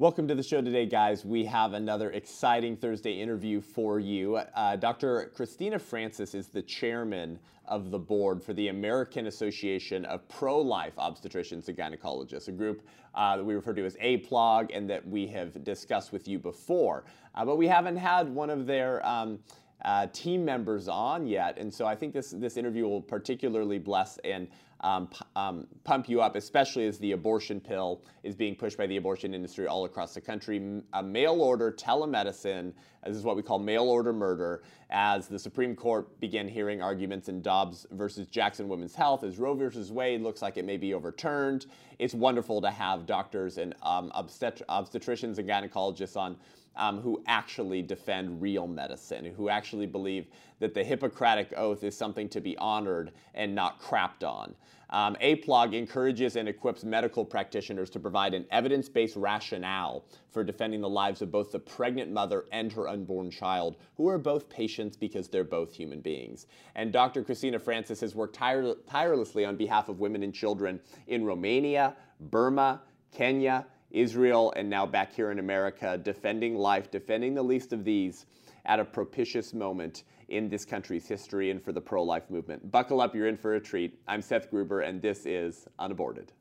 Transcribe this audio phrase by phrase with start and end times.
[0.00, 1.26] Welcome to the show today, guys.
[1.26, 4.36] We have another exciting Thursday interview for you.
[4.36, 5.30] Uh, Dr.
[5.36, 10.94] Christina Francis is the chairman of the board for the American Association of Pro Life
[10.96, 15.26] Obstetricians and Gynecologists, a group uh, that we refer to as APLOG and that we
[15.26, 17.04] have discussed with you before.
[17.34, 19.38] Uh, but we haven't had one of their um,
[19.84, 24.16] uh, team members on yet, and so I think this this interview will particularly bless
[24.24, 24.48] and
[24.80, 28.96] um, um, pump you up, especially as the abortion pill is being pushed by the
[28.96, 30.82] abortion industry all across the country.
[30.94, 32.72] A mail order telemedicine,
[33.06, 37.28] this is what we call mail order murder, as the Supreme Court began hearing arguments
[37.28, 40.94] in Dobbs versus Jackson Women's Health, as Roe versus Wade looks like it may be
[40.94, 41.66] overturned.
[41.98, 46.36] It's wonderful to have doctors and um, obstet- obstetricians and gynecologists on
[46.76, 50.26] um, who actually defend real medicine, who actually believe
[50.60, 54.54] that the Hippocratic Oath is something to be honored and not crapped on.
[54.90, 60.80] Um, APLOG encourages and equips medical practitioners to provide an evidence based rationale for defending
[60.80, 64.96] the lives of both the pregnant mother and her unborn child, who are both patients
[64.96, 66.46] because they're both human beings.
[66.74, 67.22] And Dr.
[67.22, 72.82] Christina Francis has worked tire- tirelessly on behalf of women and children in Romania, Burma,
[73.12, 78.26] Kenya, Israel, and now back here in America, defending life, defending the least of these
[78.66, 82.70] at a propitious moment in this country's history and for the pro life movement.
[82.70, 83.98] Buckle up, you're in for a treat.
[84.06, 86.32] I'm Seth Gruber, and this is Unaborted.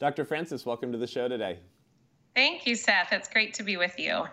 [0.00, 0.24] Dr.
[0.24, 1.58] Francis, welcome to the show today.
[2.34, 3.12] Thank you, Seth.
[3.12, 4.24] It's great to be with you.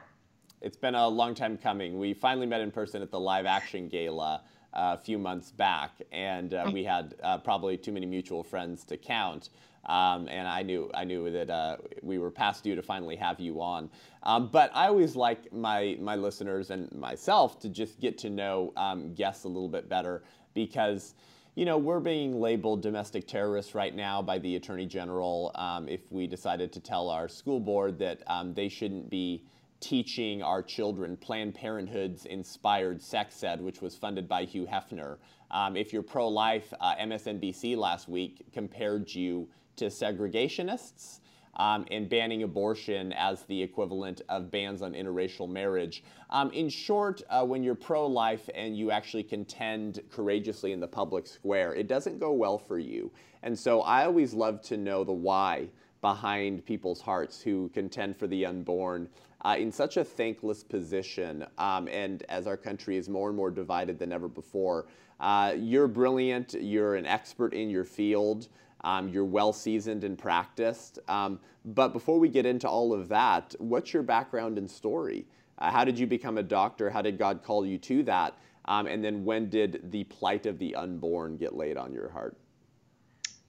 [0.61, 1.99] It's been a long time coming.
[1.99, 4.41] We finally met in person at the live action gala
[4.73, 8.83] uh, a few months back, and uh, we had uh, probably too many mutual friends
[8.85, 9.49] to count.
[9.85, 13.39] Um, and I knew I knew that uh, we were past due to finally have
[13.39, 13.89] you on.
[14.23, 18.73] Um, but I always like my my listeners and myself to just get to know
[18.75, 21.13] um, guests a little bit better because
[21.53, 26.01] you know, we're being labeled domestic terrorists right now by the Attorney General um, if
[26.11, 29.43] we decided to tell our school board that um, they shouldn't be
[29.79, 35.17] teaching our children Planned Parenthood's inspired sex ed, which was funded by Hugh Hefner.
[35.51, 41.19] Um, if you're pro life, uh, MSNBC last week compared you to segregationists.
[41.59, 46.03] Um, and banning abortion as the equivalent of bans on interracial marriage.
[46.29, 50.87] Um, in short, uh, when you're pro life and you actually contend courageously in the
[50.87, 53.11] public square, it doesn't go well for you.
[53.41, 55.69] And so I always love to know the why
[56.01, 59.09] behind people's hearts who contend for the unborn
[59.45, 61.45] uh, in such a thankless position.
[61.57, 64.87] Um, and as our country is more and more divided than ever before,
[65.19, 68.47] uh, you're brilliant, you're an expert in your field.
[68.81, 70.99] Um, you're well seasoned and practiced.
[71.07, 75.25] Um, but before we get into all of that, what's your background and story?
[75.57, 76.89] Uh, how did you become a doctor?
[76.89, 78.37] How did God call you to that?
[78.65, 82.37] Um, and then when did the plight of the unborn get laid on your heart?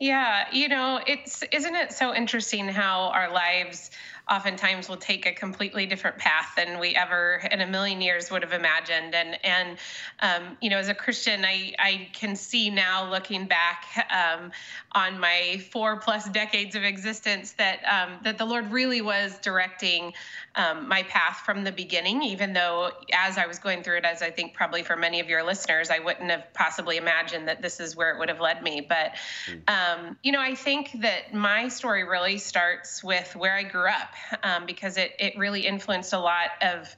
[0.00, 3.90] Yeah, you know, it's isn't it so interesting how our lives
[4.30, 8.42] oftentimes will take a completely different path than we ever in a million years would
[8.42, 9.14] have imagined.
[9.14, 9.78] And and
[10.20, 14.52] um, you know, as a Christian, I I can see now looking back um,
[14.92, 20.12] on my four plus decades of existence that um, that the Lord really was directing
[20.54, 22.22] um, my path from the beginning.
[22.22, 25.28] Even though as I was going through it, as I think probably for many of
[25.28, 28.62] your listeners, I wouldn't have possibly imagined that this is where it would have led
[28.62, 28.86] me.
[28.86, 29.14] But
[29.46, 29.58] hmm.
[29.68, 34.10] um, you know, I think that my story really starts with where I grew up
[34.42, 36.94] um, because it, it really influenced a lot of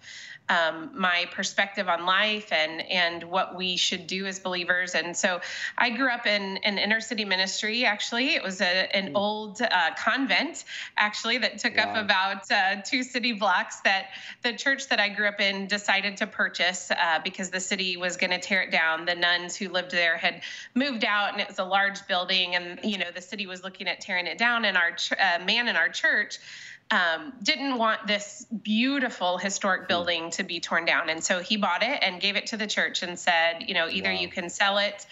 [0.51, 4.95] um, my perspective on life and and what we should do as believers.
[4.95, 5.41] And so
[5.79, 7.85] I grew up in an inner city ministry.
[7.85, 9.17] Actually, it was a, an mm.
[9.17, 10.65] old uh, convent
[10.97, 11.85] actually that took wow.
[11.85, 13.81] up about uh, two city blocks.
[13.83, 14.09] That
[14.43, 18.17] the church that I grew up in decided to purchase uh, because the city was
[18.17, 19.05] going to tear it down.
[19.05, 20.43] The nuns who lived there had
[20.75, 23.87] moved out, and it was a large building, and you know the city was looking
[23.87, 24.65] at tearing it down.
[24.65, 26.39] And our ch- uh, man in our church
[26.91, 29.89] um, didn't want this beautiful historic hmm.
[29.89, 31.09] building to be torn down.
[31.09, 33.89] And so he bought it and gave it to the church and said, you know,
[33.89, 34.19] either wow.
[34.19, 35.07] you can sell it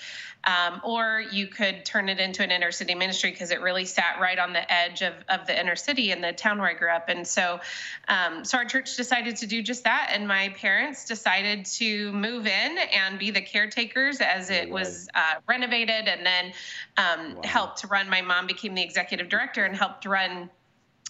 [0.44, 4.20] um, or you could turn it into an inner city ministry because it really sat
[4.20, 6.90] right on the edge of, of the inner city in the town where I grew
[6.90, 7.08] up.
[7.08, 7.60] And so,
[8.06, 10.10] um, so our church decided to do just that.
[10.12, 15.34] And my parents decided to move in and be the caretakers as it was uh,
[15.48, 16.52] renovated and then
[16.96, 17.42] um, wow.
[17.44, 18.08] helped run.
[18.08, 20.50] My mom became the executive director and helped run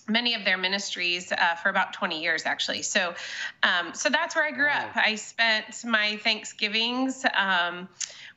[0.09, 2.83] many of their ministries uh, for about 20 years actually.
[2.83, 3.15] So
[3.63, 4.97] um, so that's where i grew up.
[4.97, 7.89] I spent my thanksgivings um,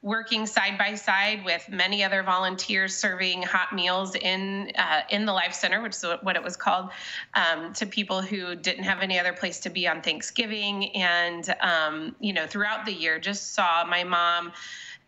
[0.04, 5.34] working side by side with many other volunteers serving hot meals in uh, in the
[5.34, 6.90] Life Center, which is what it was called,
[7.36, 12.16] um, to people who didn't have any other place to be on Thanksgiving, and um,
[12.20, 14.52] you know throughout the year, just saw my mom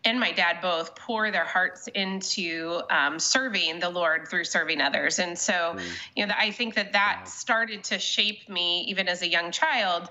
[0.05, 5.19] and my dad both pour their hearts into um, serving the Lord through serving others.
[5.19, 5.81] And so, mm.
[6.15, 10.09] you know, I think that that started to shape me even as a young child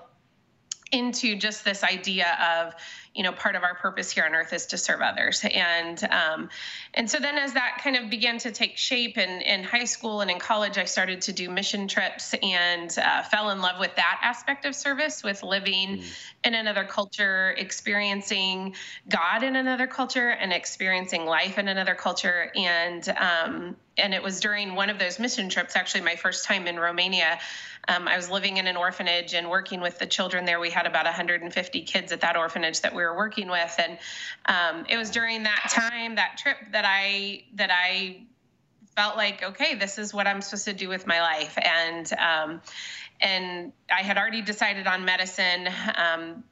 [0.91, 2.75] into just this idea of
[3.13, 6.49] you know part of our purpose here on earth is to serve others and um,
[6.93, 10.21] and so then as that kind of began to take shape in, in high school
[10.21, 13.95] and in college i started to do mission trips and uh, fell in love with
[13.95, 16.05] that aspect of service with living mm.
[16.43, 18.73] in another culture experiencing
[19.09, 24.39] god in another culture and experiencing life in another culture and um, and it was
[24.39, 27.39] during one of those mission trips actually my first time in romania
[27.87, 30.59] um, I was living in an orphanage and working with the children there.
[30.59, 33.97] We had about 150 kids at that orphanage that we were working with, and
[34.45, 38.23] um, it was during that time, that trip, that I that I
[38.95, 42.61] felt like, okay, this is what I'm supposed to do with my life, and um,
[43.19, 45.67] and I had already decided on medicine.
[45.95, 46.43] Um,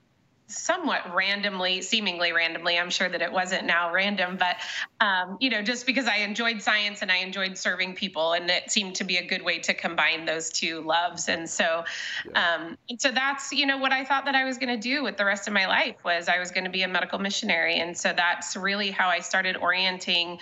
[0.51, 2.77] somewhat randomly, seemingly randomly.
[2.77, 4.57] I'm sure that it wasn't now random, but
[5.00, 8.69] um, you know, just because I enjoyed science and I enjoyed serving people, and it
[8.69, 11.30] seemed to be a good way to combine those two loves.
[11.30, 11.83] And so,
[12.30, 12.56] yeah.
[12.56, 15.03] um, and so that's you know what I thought that I was going to do
[15.03, 17.80] with the rest of my life was I was going to be a medical missionary,
[17.80, 20.39] and so that's really how I started orienting.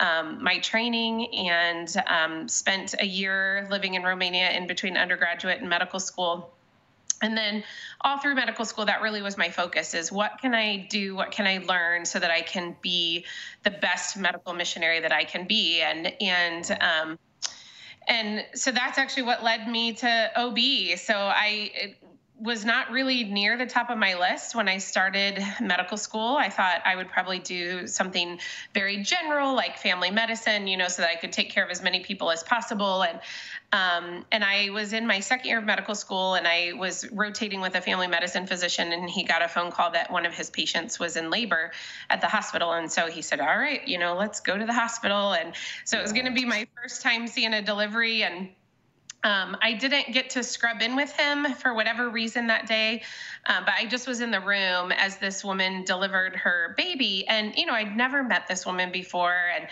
[0.00, 5.68] Um, my training and um, spent a year living in Romania in between undergraduate and
[5.68, 6.54] medical school
[7.22, 7.64] and then
[8.00, 11.14] all through medical school that really was my focus is what can i do?
[11.14, 13.24] What can i learn so that i can be
[13.64, 15.80] the best medical missionary that i can be?
[15.80, 17.18] And and um,
[18.08, 20.58] and so that's actually what led me to ob
[20.96, 21.96] so i
[22.40, 26.36] was not really near the top of my list when I started medical school.
[26.36, 28.38] I thought I would probably do something
[28.74, 31.82] very general, like family medicine, you know, so that I could take care of as
[31.82, 33.02] many people as possible.
[33.02, 33.20] And
[33.70, 37.60] um, and I was in my second year of medical school, and I was rotating
[37.60, 40.48] with a family medicine physician, and he got a phone call that one of his
[40.48, 41.72] patients was in labor
[42.08, 44.72] at the hospital, and so he said, "All right, you know, let's go to the
[44.72, 45.52] hospital." And
[45.84, 48.48] so it was going to be my first time seeing a delivery, and
[49.24, 53.02] um, I didn't get to scrub in with him for whatever reason that day,
[53.46, 57.52] uh, but I just was in the room as this woman delivered her baby, and
[57.56, 59.66] you know I'd never met this woman before, and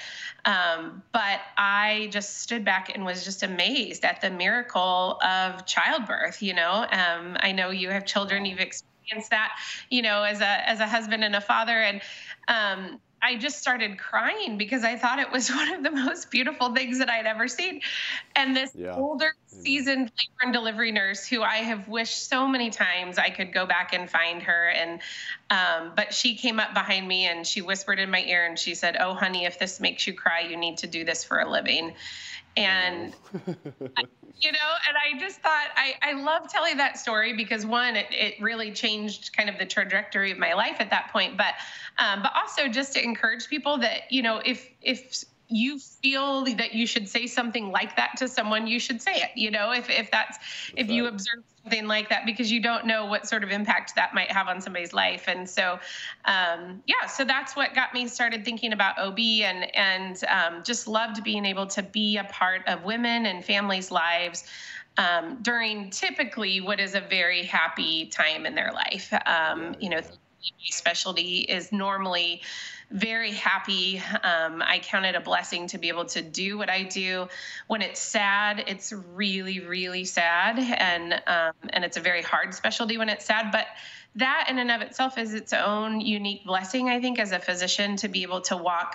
[0.44, 6.42] um, but I just stood back and was just amazed at the miracle of childbirth.
[6.42, 9.56] You know, um, I know you have children, you've experienced that,
[9.90, 12.00] you know, as a as a husband and a father, and
[12.48, 16.74] um, I just started crying because I thought it was one of the most beautiful
[16.74, 17.80] things that I'd ever seen.
[18.34, 18.94] And this yeah.
[18.94, 23.52] older, seasoned labor and delivery nurse who I have wished so many times I could
[23.52, 24.68] go back and find her.
[24.68, 25.00] And,
[25.50, 28.74] um, but she came up behind me and she whispered in my ear and she
[28.74, 31.50] said, Oh, honey, if this makes you cry, you need to do this for a
[31.50, 31.94] living
[32.56, 33.14] and
[34.40, 38.06] you know and i just thought i i love telling that story because one it,
[38.10, 41.54] it really changed kind of the trajectory of my life at that point but
[41.98, 46.74] um, but also just to encourage people that you know if if you feel that
[46.74, 49.88] you should say something like that to someone you should say it you know if
[49.88, 50.94] if that's, that's if right.
[50.94, 54.30] you observe something like that because you don't know what sort of impact that might
[54.30, 55.24] have on somebody's life.
[55.26, 55.80] And so
[56.24, 60.86] um, yeah so that's what got me started thinking about ob and and um, just
[60.86, 64.44] loved being able to be a part of women and families lives
[64.96, 69.12] um, during typically what is a very happy time in their life.
[69.26, 72.42] Um, you know the specialty is normally
[72.90, 74.00] very happy.
[74.22, 77.28] Um, I count it a blessing to be able to do what I do.
[77.66, 82.96] When it's sad, it's really, really sad, and um, and it's a very hard specialty
[82.96, 83.50] when it's sad.
[83.50, 83.66] But
[84.14, 87.96] that in and of itself is its own unique blessing, I think, as a physician
[87.96, 88.94] to be able to walk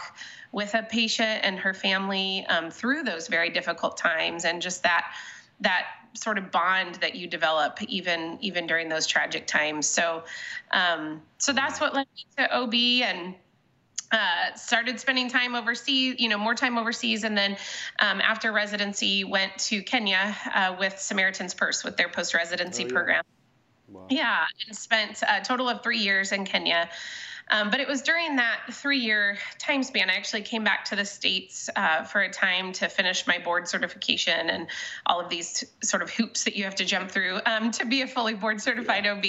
[0.51, 5.13] with a patient and her family um, through those very difficult times, and just that
[5.60, 9.86] that sort of bond that you develop even even during those tragic times.
[9.86, 10.24] So
[10.71, 13.36] um, so that's what led me to OB and
[14.11, 17.57] uh, started spending time overseas, you know, more time overseas, and then
[17.99, 22.87] um, after residency, went to Kenya uh, with Samaritan's Purse with their post residency oh,
[22.87, 22.93] yeah.
[22.93, 23.23] program.
[23.87, 24.07] Wow.
[24.09, 26.89] Yeah, and spent a total of three years in Kenya.
[27.51, 30.95] Um, but it was during that three year time span, I actually came back to
[30.95, 34.67] the States uh, for a time to finish my board certification and
[35.05, 38.01] all of these sort of hoops that you have to jump through um, to be
[38.03, 39.13] a fully board certified yeah.
[39.13, 39.25] OB.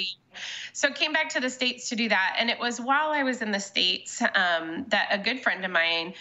[0.73, 2.37] So came back to the States to do that.
[2.39, 5.71] And it was while I was in the States um, that a good friend of
[5.71, 6.15] mine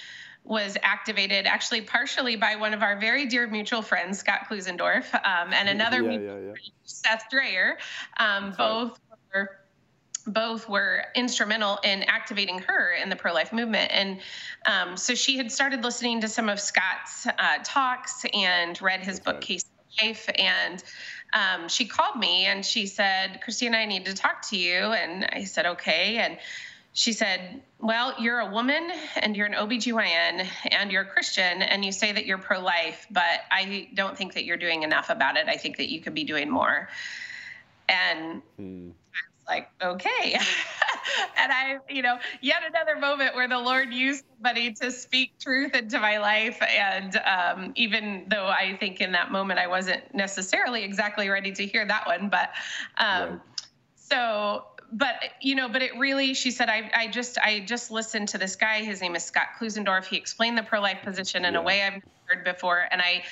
[0.44, 5.54] was activated actually partially by one of our very dear mutual friends, Scott Klusendorf, um,
[5.54, 6.40] and another yeah, yeah, yeah.
[6.40, 7.76] Friend, Seth Drayer.
[8.18, 9.00] Um, both
[9.34, 9.62] were
[10.28, 13.92] both were instrumental in activating her in the pro life movement.
[13.92, 14.20] And
[14.66, 19.20] um, so she had started listening to some of Scott's uh, talks and read his
[19.20, 20.30] book, Case for Life.
[20.36, 20.84] And
[21.34, 24.74] um, she called me and she said, Christina, I need to talk to you.
[24.74, 26.18] And I said, okay.
[26.18, 26.38] And
[26.94, 31.86] she said, Well, you're a woman and you're an OBGYN and you're a Christian and
[31.86, 35.38] you say that you're pro life, but I don't think that you're doing enough about
[35.38, 35.48] it.
[35.48, 36.90] I think that you could be doing more.
[37.88, 38.90] And hmm
[39.48, 40.34] like, okay.
[41.38, 45.76] and I, you know, yet another moment where the Lord used somebody to speak truth
[45.76, 46.62] into my life.
[46.62, 51.66] And um, even though I think in that moment I wasn't necessarily exactly ready to
[51.66, 52.52] hear that one, but
[52.98, 53.40] um, right.
[53.96, 58.28] so but you know, but it really, she said, I, I just, I just listened
[58.30, 58.84] to this guy.
[58.84, 60.06] His name is Scott Klusendorf.
[60.06, 61.60] He explained the pro-life position in yeah.
[61.60, 63.24] a way I've heard before, and I,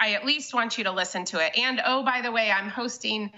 [0.00, 1.56] I at least want you to listen to it.
[1.58, 3.30] And oh, by the way, I'm hosting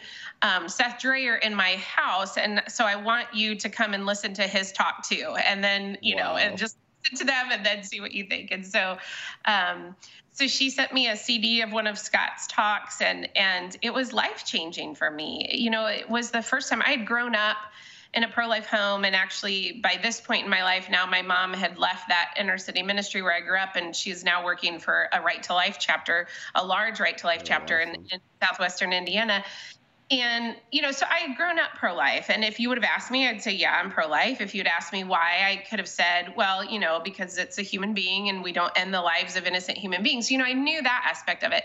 [0.42, 4.35] um, Seth Drayer in my house, and so I want you to come and listen
[4.35, 5.37] to his talk too.
[5.44, 6.32] And then, you wow.
[6.32, 8.50] know, and just listen to them and then see what you think.
[8.50, 8.99] And so,
[9.44, 9.94] um,
[10.36, 14.12] so she sent me a CD of one of Scott's talks, and and it was
[14.12, 15.48] life changing for me.
[15.50, 17.56] You know, it was the first time I had grown up
[18.12, 21.22] in a pro life home, and actually by this point in my life now, my
[21.22, 24.78] mom had left that inner city ministry where I grew up, and she's now working
[24.78, 27.94] for a Right to Life chapter, a large Right to Life oh, chapter awesome.
[27.94, 29.42] in, in southwestern Indiana
[30.10, 33.10] and you know so i had grown up pro-life and if you would have asked
[33.10, 34.40] me i'd say yeah i'm pro-life.
[34.40, 37.62] If you'd asked me why i could have said well you know because it's a
[37.62, 40.30] human being and we don't end the lives of innocent human beings.
[40.30, 41.64] You know i knew that aspect of it.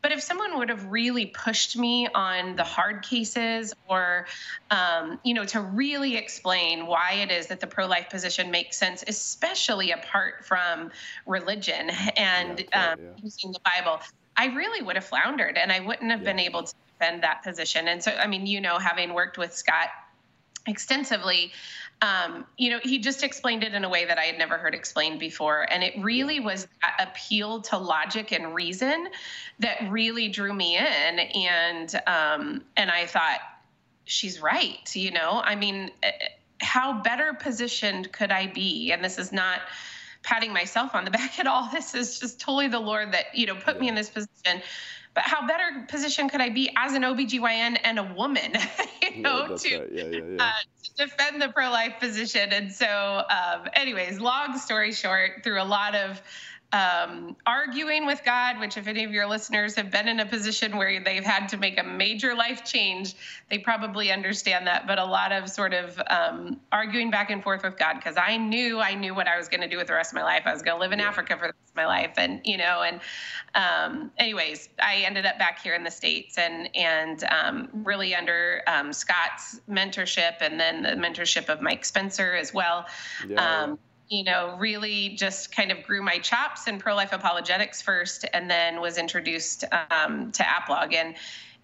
[0.00, 4.26] But if someone would have really pushed me on the hard cases or
[4.68, 9.04] um, you know to really explain why it is that the pro-life position makes sense
[9.06, 10.90] especially apart from
[11.26, 13.10] religion and yeah, um, yeah.
[13.22, 14.00] using the bible
[14.36, 17.88] I really would have floundered and I wouldn't have been able to defend that position.
[17.88, 19.88] And so, I mean, you know, having worked with Scott
[20.66, 21.52] extensively,
[22.00, 24.74] um, you know, he just explained it in a way that I had never heard
[24.74, 25.66] explained before.
[25.70, 29.08] And it really was that appeal to logic and reason
[29.60, 30.84] that really drew me in.
[31.18, 33.40] And, um, and I thought,
[34.04, 34.94] she's right.
[34.94, 36.10] You know, I mean, eh,
[36.60, 38.92] how better positioned could I be?
[38.92, 39.60] And this is not,
[40.24, 41.68] patting myself on the back at all.
[41.72, 44.62] This is just totally the Lord that, you know, put me in this position.
[45.14, 48.52] But how better position could I be as an OBGYN and a woman,
[49.14, 49.92] you know, yeah, to, right.
[49.92, 50.50] yeah, uh,
[50.84, 52.50] to, defend the pro life position?
[52.52, 56.22] And so, um, anyways, long story short, through a lot of
[56.72, 60.76] um, arguing with God, which, if any of your listeners have been in a position
[60.76, 63.14] where they've had to make a major life change,
[63.50, 64.86] they probably understand that.
[64.86, 68.38] But a lot of sort of um, arguing back and forth with God because I
[68.38, 70.42] knew I knew what I was going to do with the rest of my life.
[70.46, 71.08] I was going to live in yeah.
[71.08, 73.00] Africa for the rest of my life, and you know, and
[73.54, 78.62] um, anyways, I ended up back here in the states and and um, really under
[78.66, 82.86] um, Scott's mentorship and then the mentorship of Mike Spencer as well.
[83.28, 83.78] Yeah um,
[84.12, 88.48] you know, really just kind of grew my chops in pro life apologetics first, and
[88.50, 91.14] then was introduced um, to APLOG, and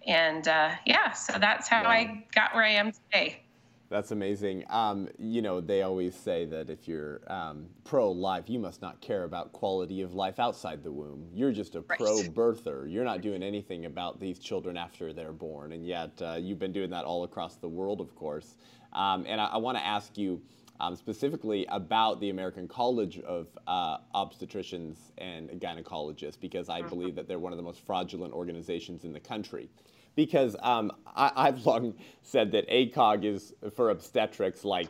[0.07, 1.89] and uh, yeah, so that's how yeah.
[1.89, 3.43] I got where I am today.
[3.89, 4.65] That's amazing.
[4.69, 8.99] Um, you know, they always say that if you're um, pro life, you must not
[8.99, 11.27] care about quality of life outside the womb.
[11.33, 11.99] You're just a right.
[11.99, 12.91] pro birther.
[12.91, 15.73] You're not doing anything about these children after they're born.
[15.73, 18.57] And yet, uh, you've been doing that all across the world, of course.
[18.93, 20.41] Um, and I, I want to ask you
[20.79, 26.89] um, specifically about the American College of uh, Obstetricians and Gynecologists, because I mm-hmm.
[26.89, 29.69] believe that they're one of the most fraudulent organizations in the country.
[30.15, 31.93] Because um, I, have long
[32.23, 34.89] said that ACOG is for obstetrics, like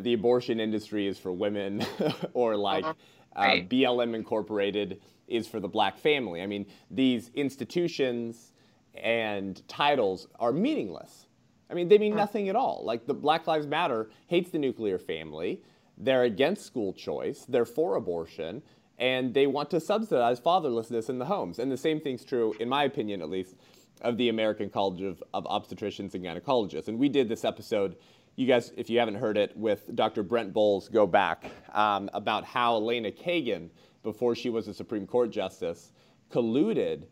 [0.00, 1.84] the abortion industry is for women,
[2.32, 2.94] or like uh-huh.
[3.34, 3.68] uh, right.
[3.68, 6.42] BLM Incorporated is for the black family.
[6.42, 8.52] I mean, these institutions
[8.94, 11.25] and titles are meaningless
[11.70, 12.82] I mean, they mean nothing at all.
[12.84, 15.62] Like the Black Lives Matter hates the nuclear family.
[15.98, 17.44] They're against school choice.
[17.48, 18.62] They're for abortion,
[18.98, 21.58] and they want to subsidize fatherlessness in the homes.
[21.58, 23.56] And the same thing's true, in my opinion, at least,
[24.02, 26.88] of the American College of, of Obstetricians and Gynecologists.
[26.88, 27.96] And we did this episode.
[28.36, 30.22] You guys, if you haven't heard it, with Dr.
[30.22, 33.70] Brent Boles, go back um, about how Elena Kagan,
[34.02, 35.92] before she was a Supreme Court justice,
[36.30, 37.04] colluded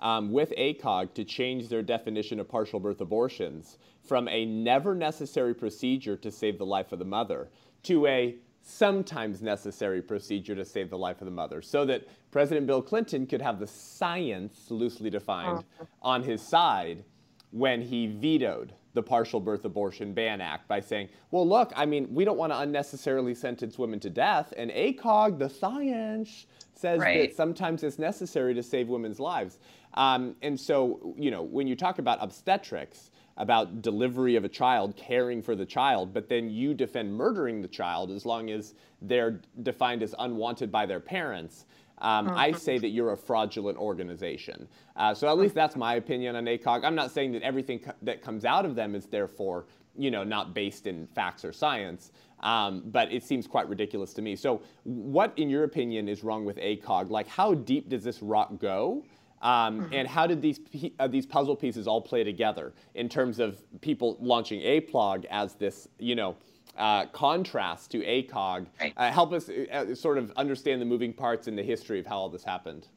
[0.00, 5.54] um, with ACOG to change their definition of partial birth abortions from a never necessary
[5.54, 7.48] procedure to save the life of the mother
[7.82, 12.66] to a sometimes necessary procedure to save the life of the mother, so that President
[12.66, 15.84] Bill Clinton could have the science, loosely defined, uh-huh.
[16.02, 17.04] on his side
[17.50, 22.12] when he vetoed the Partial Birth Abortion Ban Act by saying, well, look, I mean,
[22.12, 27.30] we don't want to unnecessarily sentence women to death, and ACOG, the science, says right.
[27.30, 29.58] that sometimes it's necessary to save women's lives.
[29.94, 34.96] Um, and so, you know, when you talk about obstetrics, about delivery of a child,
[34.96, 39.40] caring for the child, but then you defend murdering the child as long as they're
[39.62, 41.64] defined as unwanted by their parents.
[42.00, 42.58] Um, I mm-hmm.
[42.58, 44.68] say that you're a fraudulent organization.
[44.96, 46.84] Uh, so at least that's my opinion on ACOG.
[46.84, 49.66] I'm not saying that everything co- that comes out of them is therefore,
[49.96, 52.12] you know, not based in facts or science.
[52.40, 54.36] Um, but it seems quite ridiculous to me.
[54.36, 57.10] So, what, in your opinion, is wrong with ACOG?
[57.10, 59.04] Like, how deep does this rot go?
[59.42, 59.94] Um, mm-hmm.
[59.94, 60.60] And how did these
[60.98, 65.88] uh, these puzzle pieces all play together in terms of people launching APLOG as this,
[65.98, 66.36] you know,
[66.76, 68.66] uh, contrast to ACOG?
[68.80, 68.92] Right.
[68.96, 72.16] Uh, help us uh, sort of understand the moving parts and the history of how
[72.18, 72.88] all this happened.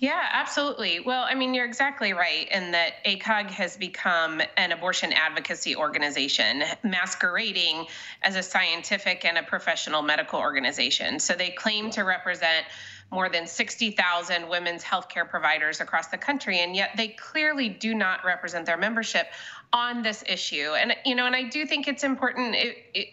[0.00, 1.00] Yeah, absolutely.
[1.00, 6.62] Well, I mean, you're exactly right in that ACOG has become an abortion advocacy organization
[6.82, 7.84] masquerading
[8.22, 11.20] as a scientific and a professional medical organization.
[11.20, 12.64] So they claim to represent
[13.10, 18.24] more than 60,000 women's healthcare providers across the country, and yet they clearly do not
[18.24, 19.26] represent their membership
[19.72, 20.74] on this issue.
[20.76, 22.54] And, you know, and I do think it's important.
[22.54, 23.08] It, it,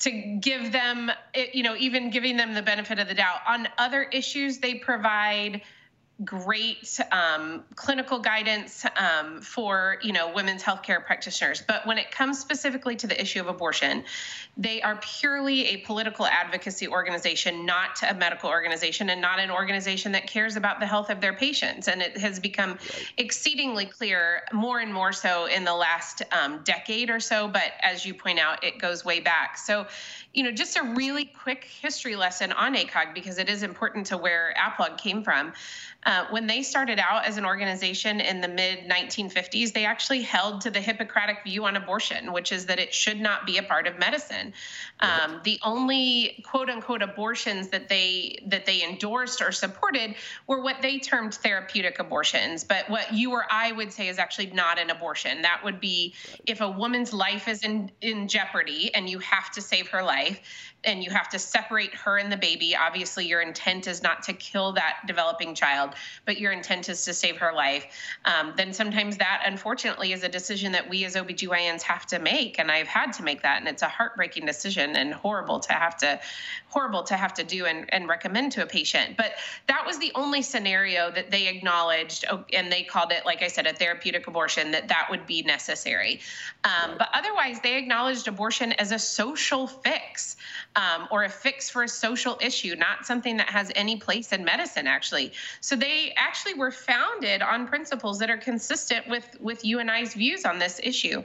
[0.00, 1.10] to give them,
[1.52, 3.40] you know, even giving them the benefit of the doubt.
[3.48, 5.62] On other issues, they provide
[6.24, 11.62] great um, clinical guidance um, for you know women's healthcare practitioners.
[11.66, 14.04] But when it comes specifically to the issue of abortion
[14.58, 20.10] they are purely a political advocacy organization not a medical organization and not an organization
[20.12, 21.86] that cares about the health of their patients.
[21.86, 23.12] And it has become right.
[23.16, 27.46] exceedingly clear more and more so in the last um, decade or so.
[27.46, 29.56] But as you point out it goes way back.
[29.56, 29.86] So
[30.34, 34.18] you know just a really quick history lesson on acog because it is important to
[34.18, 35.52] where APLOG came from
[36.06, 40.60] uh, when they started out as an organization in the mid 1950s, they actually held
[40.60, 43.88] to the Hippocratic view on abortion, which is that it should not be a part
[43.88, 44.52] of medicine.
[45.00, 50.14] Um, the only quote unquote abortions that they that they endorsed or supported
[50.46, 52.62] were what they termed therapeutic abortions.
[52.62, 55.42] But what you or I would say is actually not an abortion.
[55.42, 56.14] That would be
[56.46, 60.40] if a woman's life is in in jeopardy and you have to save her life
[60.84, 62.76] and you have to separate her and the baby.
[62.76, 65.90] Obviously, your intent is not to kill that developing child,
[66.24, 67.86] but your intent is to save her life.
[68.24, 72.60] Um, then sometimes that, unfortunately, is a decision that we as OBGYNs have to make.
[72.60, 73.58] And I've had to make that.
[73.58, 76.20] And it's a heartbreaking decision and horrible to have to,
[76.68, 79.16] horrible to have to do and, and recommend to a patient.
[79.16, 79.32] But
[79.66, 82.24] that was the only scenario that they acknowledged.
[82.30, 85.42] Oh, and they called it, like I said, a therapeutic abortion, that that would be
[85.42, 86.20] necessary.
[86.62, 90.36] Um, but otherwise, they acknowledged abortion as a social fix
[90.78, 94.44] um, or a fix for a social issue, not something that has any place in
[94.44, 95.32] medicine, actually.
[95.60, 100.14] So they actually were founded on principles that are consistent with, with you and I's
[100.14, 101.24] views on this issue.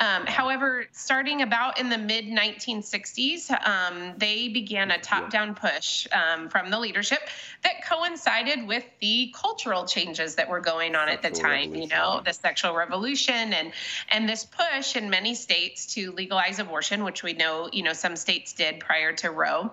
[0.00, 6.06] Um, however, starting about in the mid 1960s, um, they began a top down push
[6.12, 7.18] um, from the leadership
[7.64, 12.20] that coincided with the cultural changes that were going on at the time, you know,
[12.24, 13.72] the sexual revolution and,
[14.10, 18.14] and this push in many states to legalize abortion, which we know, you know, some
[18.14, 19.70] states did prior to Roe.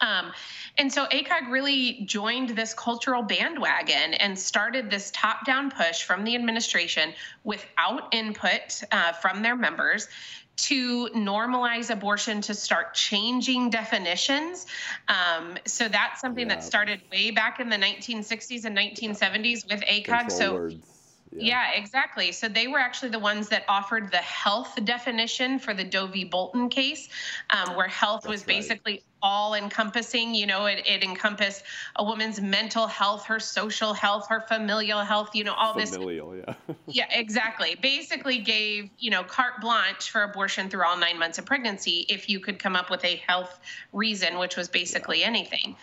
[0.00, 0.32] Um,
[0.78, 6.24] and so ACOG really joined this cultural bandwagon and started this top down push from
[6.24, 10.08] the administration without input uh, from their members
[10.56, 14.66] to normalize abortion to start changing definitions.
[15.08, 16.56] Um, so that's something yeah.
[16.56, 20.04] that started way back in the 1960s and 1970s with ACOG.
[20.04, 20.95] Control so words.
[21.32, 21.72] Yeah.
[21.72, 21.80] yeah.
[21.80, 22.32] exactly.
[22.32, 26.24] So they were actually the ones that offered the health definition for the Doe v.
[26.24, 27.08] Bolton case,
[27.50, 30.34] um, where health That's was basically right all encompassing.
[30.34, 31.62] You know, it, it encompassed
[31.96, 35.96] a woman's mental health, her social health, her familial health, you know, all familial, this.
[35.96, 36.74] Familial, yeah.
[36.86, 37.76] yeah, exactly.
[37.80, 42.28] Basically gave, you know, carte blanche for abortion through all nine months of pregnancy if
[42.28, 43.58] you could come up with a health
[43.92, 45.26] reason, which was basically yeah.
[45.26, 45.76] anything.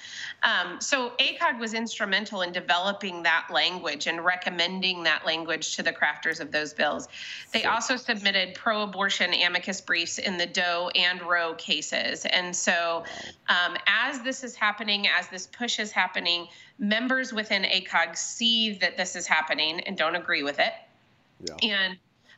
[0.44, 5.92] Um, so ACOG was instrumental in developing that language and recommending that language to the
[5.92, 7.08] crafters of those bills.
[7.52, 12.26] They also submitted pro abortion amicus briefs in the Doe and Roe cases.
[12.26, 13.04] And so
[13.50, 16.48] um, as this is happening, as this push is happening,
[16.80, 20.74] members within ACOG see that this is happening and don't agree with it.
[21.40, 21.56] Yeah.
[21.62, 21.98] And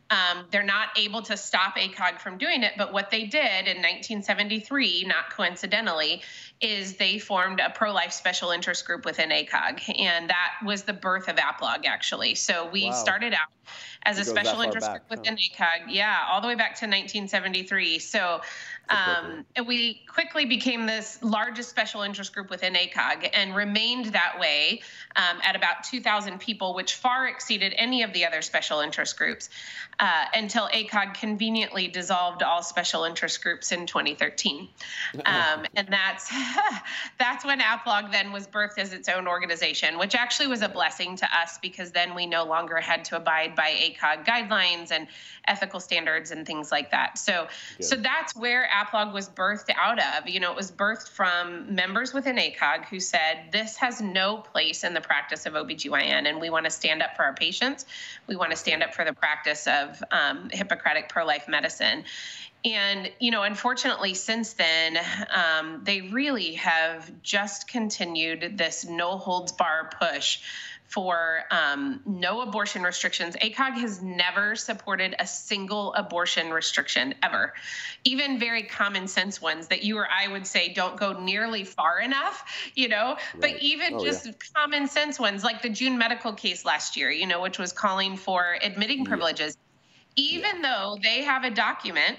[0.09, 2.73] um, they're not able to stop ACOG from doing it.
[2.77, 6.21] But what they did in 1973, not coincidentally,
[6.61, 9.99] is they formed a pro life special interest group within ACOG.
[9.99, 12.35] And that was the birth of APLOG, actually.
[12.35, 12.91] So we wow.
[12.91, 13.49] started out
[14.03, 15.65] as it a special interest back, group within huh?
[15.65, 15.93] ACOG.
[15.93, 17.99] Yeah, all the way back to 1973.
[17.99, 18.41] So
[18.89, 24.37] um, and we quickly became this largest special interest group within ACOG and remained that
[24.39, 24.81] way
[25.15, 29.49] um, at about 2,000 people, which far exceeded any of the other special interest groups.
[29.99, 34.67] uh, until ACOG conveniently dissolved all special interest groups in 2013.
[35.25, 36.29] Um, and that's
[37.19, 41.15] that's when APLOG then was birthed as its own organization, which actually was a blessing
[41.17, 45.07] to us because then we no longer had to abide by ACOG guidelines and
[45.47, 47.17] ethical standards and things like that.
[47.17, 47.47] So
[47.79, 50.27] so that's where APLOG was birthed out of.
[50.27, 54.83] You know, it was birthed from members within ACOG who said this has no place
[54.83, 57.85] in the practice of OBGYN and we want to stand up for our patients.
[58.27, 62.03] We want to stand up for the practice of um, Hippocratic pro life medicine.
[62.65, 64.97] And, you know, unfortunately, since then,
[65.29, 70.39] um, they really have just continued this no holds bar push
[70.87, 73.35] for um, no abortion restrictions.
[73.41, 77.53] ACOG has never supported a single abortion restriction ever,
[78.03, 81.99] even very common sense ones that you or I would say don't go nearly far
[81.99, 83.41] enough, you know, right.
[83.41, 84.31] but even oh, just yeah.
[84.55, 88.15] common sense ones like the June medical case last year, you know, which was calling
[88.15, 89.09] for admitting yeah.
[89.09, 89.57] privileges.
[90.15, 90.61] Even yeah.
[90.61, 92.17] though they have a document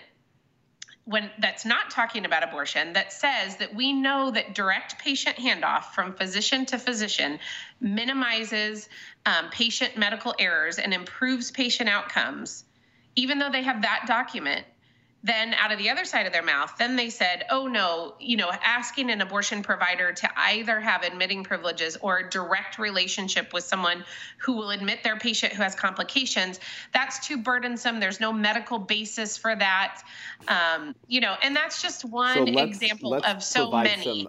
[1.06, 5.84] when that's not talking about abortion that says that we know that direct patient handoff
[5.94, 7.38] from physician to physician
[7.80, 8.88] minimizes
[9.24, 12.64] um, patient medical errors and improves patient outcomes
[13.14, 14.66] even though they have that document
[15.26, 18.36] then out of the other side of their mouth then they said oh no you
[18.36, 23.64] know asking an abortion provider to either have admitting privileges or a direct relationship with
[23.64, 24.04] someone
[24.38, 26.60] who will admit their patient who has complications
[26.92, 28.00] that's too burdensome.
[28.00, 30.02] There's no medical basis for that.
[30.48, 34.28] Um, you know and that's just one so let's, example let's of so many.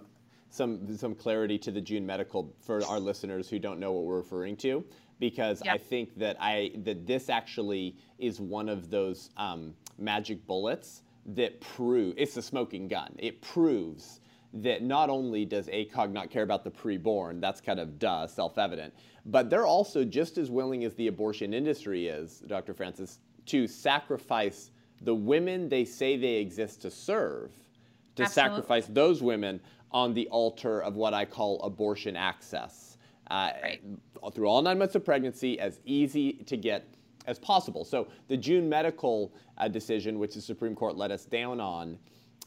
[0.50, 4.04] some, some some clarity to the june medical for our listeners who don't know what
[4.04, 4.84] we're referring to
[5.20, 5.74] because yep.
[5.74, 11.60] I think that I that this actually is one of those um, magic bullets that
[11.60, 13.14] prove it's a smoking gun.
[13.18, 14.20] It proves
[14.54, 18.94] that not only does ACOG not care about the preborn, that's kind of duh, self-evident,
[19.26, 22.72] but they're also just as willing as the abortion industry is, Dr.
[22.72, 24.70] Francis, to sacrifice
[25.02, 27.50] the women they say they exist to serve,
[28.16, 28.50] to Absolutely.
[28.50, 29.60] sacrifice those women
[29.92, 32.96] on the altar of what I call abortion access.
[33.30, 33.80] Uh, right.
[34.34, 36.94] Through all nine months of pregnancy, as easy to get
[37.28, 37.84] as possible.
[37.84, 41.98] So the June medical uh, decision, which the Supreme Court let us down on,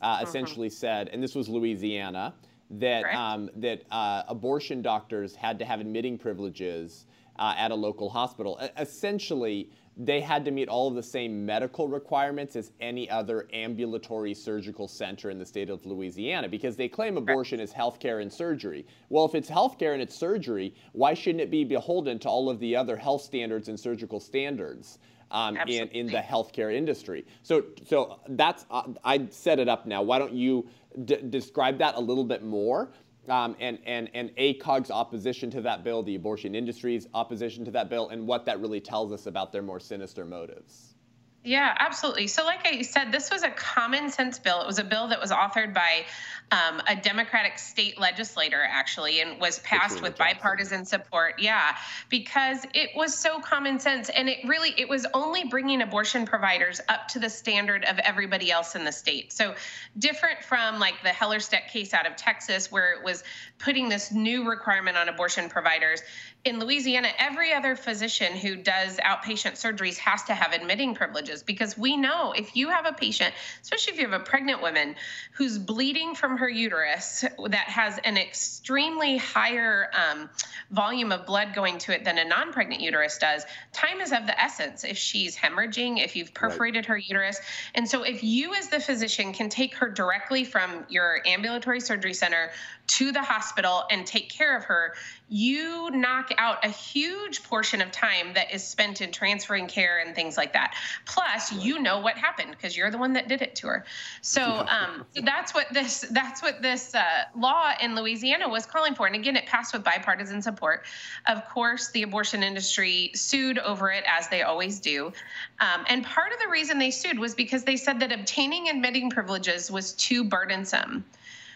[0.01, 0.23] uh, mm-hmm.
[0.25, 2.33] essentially said, and this was Louisiana,
[2.71, 7.05] that um, that uh, abortion doctors had to have admitting privileges
[7.37, 8.59] uh, at a local hospital.
[8.77, 14.33] essentially, they had to meet all of the same medical requirements as any other ambulatory
[14.33, 18.85] surgical center in the state of Louisiana because they claim abortion is healthcare and surgery.
[19.09, 22.59] Well, if it's healthcare and it's surgery, why shouldn't it be beholden to all of
[22.59, 24.99] the other health standards and surgical standards?
[25.33, 27.25] Um, in, in the healthcare industry.
[27.41, 30.01] So, so that's uh, I set it up now.
[30.01, 30.67] Why don't you
[31.05, 32.91] d- describe that a little bit more?
[33.31, 37.89] Um, and, and, and ACOG's opposition to that bill, the abortion industry's opposition to that
[37.89, 40.95] bill, and what that really tells us about their more sinister motives.
[41.43, 42.27] Yeah, absolutely.
[42.27, 44.61] So, like I said, this was a common sense bill.
[44.61, 46.05] It was a bill that was authored by
[46.51, 51.35] um, a Democratic state legislator, actually, and was passed with bipartisan support.
[51.39, 51.75] Yeah,
[52.09, 56.81] because it was so common sense, and it really it was only bringing abortion providers
[56.89, 59.31] up to the standard of everybody else in the state.
[59.31, 59.55] So,
[59.97, 63.23] different from like the Hellerstedt case out of Texas, where it was
[63.57, 66.01] putting this new requirement on abortion providers
[66.43, 71.77] in Louisiana, every other physician who does outpatient surgeries has to have admitting privileges because
[71.77, 74.95] we know if you have a patient, especially if you have a pregnant woman
[75.33, 80.27] who's bleeding from her uterus that has an extremely higher um,
[80.71, 84.25] volume of blood going to it than a non pregnant uterus does, time is of
[84.25, 86.87] the essence if she's hemorrhaging, if you've perforated right.
[86.87, 87.39] her uterus.
[87.75, 92.15] And so, if you as the physician can take her directly from your ambulatory surgery
[92.15, 92.49] center
[92.91, 94.93] to the hospital and take care of her,
[95.29, 100.13] you knock out a huge portion of time that is spent in transferring care and
[100.13, 100.75] things like that.
[101.05, 103.85] Plus, you know what happened because you're the one that did it to her.
[104.21, 108.93] So, um, so that's what this that's what this uh, law in Louisiana was calling
[108.93, 109.07] for.
[109.07, 110.83] And again, it passed with bipartisan support.
[111.29, 115.13] Of course, the abortion industry sued over it as they always do.
[115.61, 119.09] Um, and part of the reason they sued was because they said that obtaining admitting
[119.09, 121.05] privileges was too burdensome.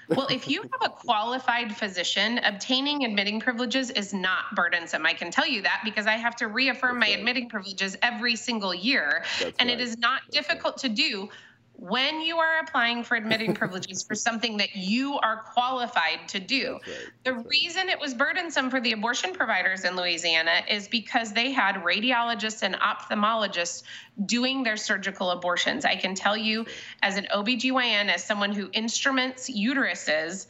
[0.09, 5.05] Well, if you have a qualified physician, obtaining admitting privileges is not burdensome.
[5.05, 7.19] I can tell you that because I have to reaffirm That's my right.
[7.19, 9.23] admitting privileges every single year.
[9.39, 9.79] That's and right.
[9.79, 10.89] it is not That's difficult right.
[10.91, 11.29] to do
[11.77, 16.73] when you are applying for admitting privileges for something that you are qualified to do.
[16.73, 16.81] Right.
[17.23, 21.51] The That's reason it was burdensome for the abortion providers in Louisiana is because they
[21.51, 23.83] had radiologists and ophthalmologists
[24.25, 25.85] doing their surgical abortions.
[25.85, 26.65] I can tell you,
[27.01, 30.47] as an OBGYN, as someone who instruments uteruses,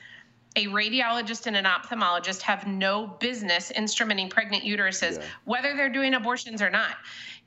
[0.55, 5.25] a radiologist and an ophthalmologist have no business instrumenting pregnant uteruses, yeah.
[5.43, 6.95] whether they're doing abortions or not.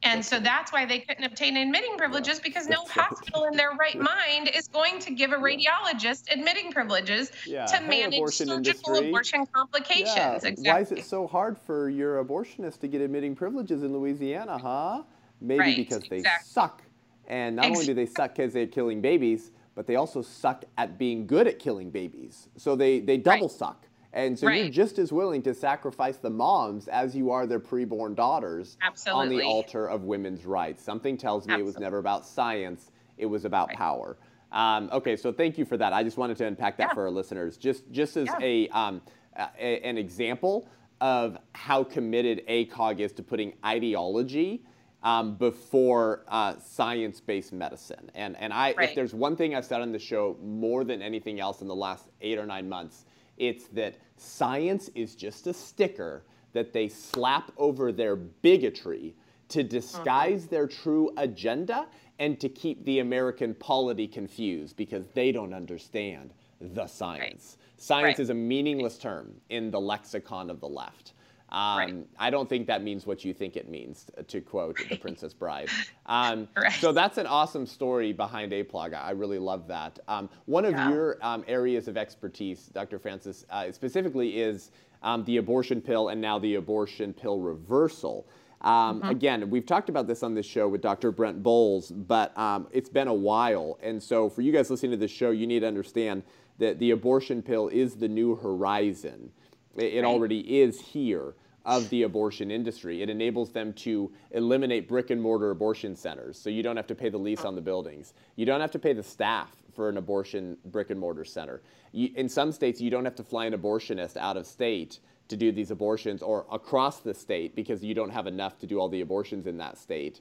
[0.05, 3.99] And so that's why they couldn't obtain admitting privileges because no hospital in their right
[3.99, 7.67] mind is going to give a radiologist admitting privileges yeah.
[7.67, 9.09] to hey, manage abortion surgical industry.
[9.09, 10.15] abortion complications.
[10.17, 10.35] Yeah.
[10.37, 10.71] Exactly.
[10.71, 15.03] Why is it so hard for your abortionist to get admitting privileges in Louisiana, huh?
[15.41, 15.77] Maybe right.
[15.77, 16.49] because they exactly.
[16.49, 16.83] suck.
[17.27, 17.77] And not exactly.
[17.77, 21.49] only do they suck because they're killing babies, but they also suck at being good
[21.49, 22.49] at killing babies.
[22.57, 23.57] So they, they double right.
[23.57, 23.88] suck.
[24.19, 24.63] And so right.
[24.63, 29.23] you're just as willing to sacrifice the moms as you are their preborn daughters Absolutely.
[29.23, 30.83] on the altar of women's rights.
[30.83, 31.63] Something tells me Absolutely.
[31.63, 33.77] it was never about science, it was about right.
[33.77, 34.17] power.
[34.51, 35.93] Um, okay, so thank you for that.
[35.93, 36.95] I just wanted to unpack that yeah.
[36.95, 38.39] for our listeners, just just as yeah.
[38.43, 39.03] a, um,
[39.37, 40.69] a, an example
[41.01, 44.65] of how committed ACOG is to putting ideology
[45.05, 48.11] um, before uh, science-based medicine.
[48.17, 48.89] And and I, right.
[48.89, 51.77] if there's one thing I've said on the show more than anything else in the
[51.77, 53.05] last eight or nine months,
[53.38, 56.22] it's that science is just a sticker
[56.53, 59.14] that they slap over their bigotry
[59.48, 60.51] to disguise uh-huh.
[60.51, 61.87] their true agenda
[62.18, 67.57] and to keep the American polity confused because they don't understand the science.
[67.59, 67.81] Right.
[67.81, 68.20] Science right.
[68.20, 71.12] is a meaningless term in the lexicon of the left.
[71.51, 72.07] Um, right.
[72.19, 75.71] I don't think that means what you think it means, to quote The Princess Bride.
[76.07, 76.73] Um, right.
[76.73, 78.95] So that's an awesome story behind APLOG.
[78.95, 79.99] I really love that.
[80.09, 80.91] Um, one of yeah.
[80.91, 82.99] your um, areas of expertise, Dr.
[82.99, 88.29] Francis, uh, specifically is um, the abortion pill and now the abortion pill reversal.
[88.61, 89.11] Um, mm-hmm.
[89.11, 91.13] Again, we've talked about this on this show with Dr.
[91.13, 92.33] Brent Boles, but
[92.73, 93.79] it's been a while.
[93.83, 96.25] And so for you guys listening to this show, you need to understand
[96.59, 99.31] that the abortion pill is the new horizon.
[99.79, 100.05] It right.
[100.05, 103.03] already is here of the abortion industry.
[103.03, 106.38] It enables them to eliminate brick and mortar abortion centers.
[106.38, 108.14] So you don't have to pay the lease on the buildings.
[108.37, 111.61] You don't have to pay the staff for an abortion brick and mortar center.
[111.93, 115.37] You, in some states, you don't have to fly an abortionist out of state to
[115.37, 118.88] do these abortions or across the state because you don't have enough to do all
[118.88, 120.21] the abortions in that state.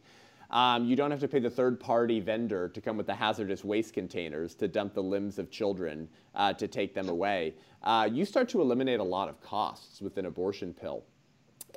[0.50, 3.64] Um, you don't have to pay the third party vendor to come with the hazardous
[3.66, 7.56] waste containers to dump the limbs of children uh, to take them away.
[7.84, 11.04] Uh, you start to eliminate a lot of costs with an abortion pill.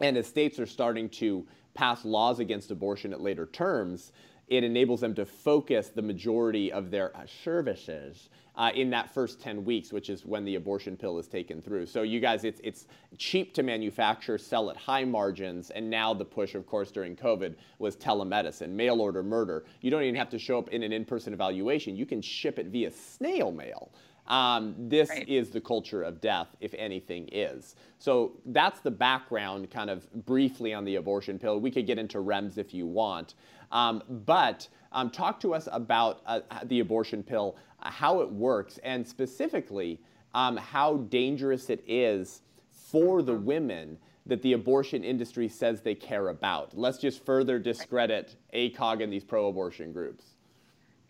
[0.01, 4.13] And as states are starting to pass laws against abortion at later terms,
[4.49, 8.29] it enables them to focus the majority of their services
[8.61, 11.87] uh, in that first 10 weeks, which is when the abortion pill is taken through.
[11.87, 16.27] So you guys, it's, it's cheap to manufacture, sell at high margins, and now the
[16.27, 19.65] push, of course, during COVID was telemedicine, mail order murder.
[19.81, 21.97] You don't even have to show up in an in-person evaluation.
[21.97, 23.93] You can ship it via snail mail.
[24.27, 25.27] Um, this right.
[25.27, 27.77] is the culture of death, if anything is.
[27.99, 31.59] So that's the background, kind of briefly on the abortion pill.
[31.59, 33.35] We could get into REMS if you want.
[33.73, 38.79] Um, but um, talk to us about uh, the abortion pill, uh, how it works,
[38.83, 40.01] and specifically
[40.35, 46.29] um, how dangerous it is for the women that the abortion industry says they care
[46.29, 46.77] about.
[46.77, 50.25] Let's just further discredit ACOG and these pro abortion groups.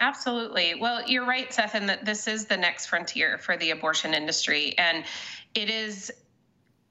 [0.00, 0.74] Absolutely.
[0.74, 4.74] Well, you're right, Seth, and that this is the next frontier for the abortion industry.
[4.78, 5.04] And
[5.54, 6.10] it is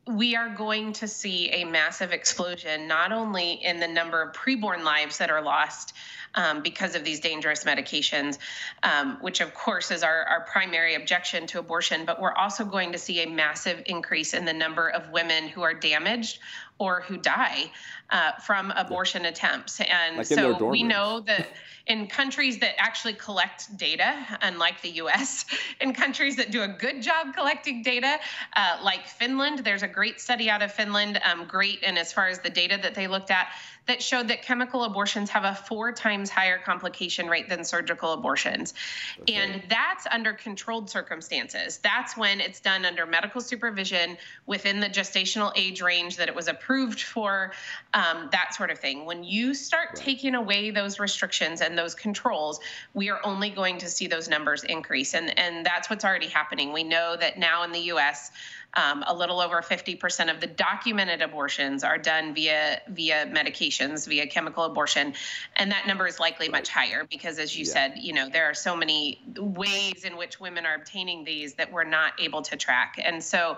[0.10, 4.84] we are going to see a massive explosion, not only in the number of preborn
[4.84, 5.93] lives that are lost
[6.34, 8.39] um, because of these dangerous medications,
[8.82, 12.91] um, which of course is our, our primary objection to abortion, but we're also going
[12.91, 16.39] to see a massive increase in the number of women who are damaged
[16.80, 17.72] or who die
[18.12, 19.80] uh, from abortion attempts.
[19.82, 21.50] And like so we know that
[21.88, 25.45] in countries that actually collect data, unlike the US,
[25.82, 28.19] in countries that do a good job collecting data,
[28.56, 32.28] uh, like Finland, there's a great study out of Finland, um, great, and as far
[32.28, 33.48] as the data that they looked at,
[33.88, 38.76] that showed that chemical abortions have a four times higher complication rate than surgical abortions.
[39.22, 39.34] Okay.
[39.34, 41.80] And that's under controlled circumstances.
[41.80, 46.48] That's when it's done under medical supervision within the gestational age range that it was
[46.48, 47.52] approved for,
[47.95, 47.99] um,
[48.32, 49.06] that sort of thing.
[49.06, 52.60] When you start taking away those restrictions and those controls,
[52.94, 55.14] we are only going to see those numbers increase.
[55.14, 56.74] And, and that's what's already happening.
[56.74, 58.32] We know that now in the US,
[58.76, 64.28] um, a little over 50% of the documented abortions are done via via medications, via
[64.28, 65.14] chemical abortion,
[65.56, 67.74] and that number is likely much higher because, as you yeah.
[67.74, 71.72] said, you know there are so many ways in which women are obtaining these that
[71.72, 73.58] we're not able to track, and so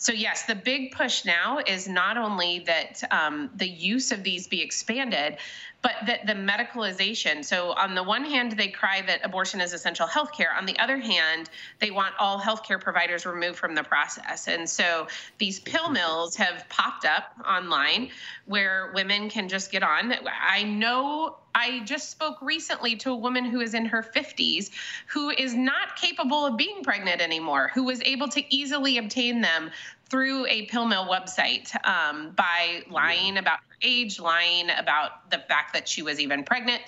[0.00, 4.46] so yes, the big push now is not only that um, the use of these
[4.46, 5.38] be expanded,
[5.80, 7.44] but that the medicalization.
[7.44, 10.52] So on the one hand, they cry that abortion is essential health care.
[10.54, 14.48] On the other hand, they want all healthcare providers removed from the process.
[14.48, 15.06] And so
[15.38, 15.94] these pill mm-hmm.
[15.94, 18.10] mills have popped up online
[18.46, 20.14] where women can just get on.
[20.26, 24.70] I know I just spoke recently to a woman who is in her 50s
[25.06, 29.70] who is not capable of being pregnant anymore, who was able to easily obtain them
[30.10, 35.72] through a pill mill website um, by lying about her age, lying about the fact
[35.74, 36.82] that she was even pregnant.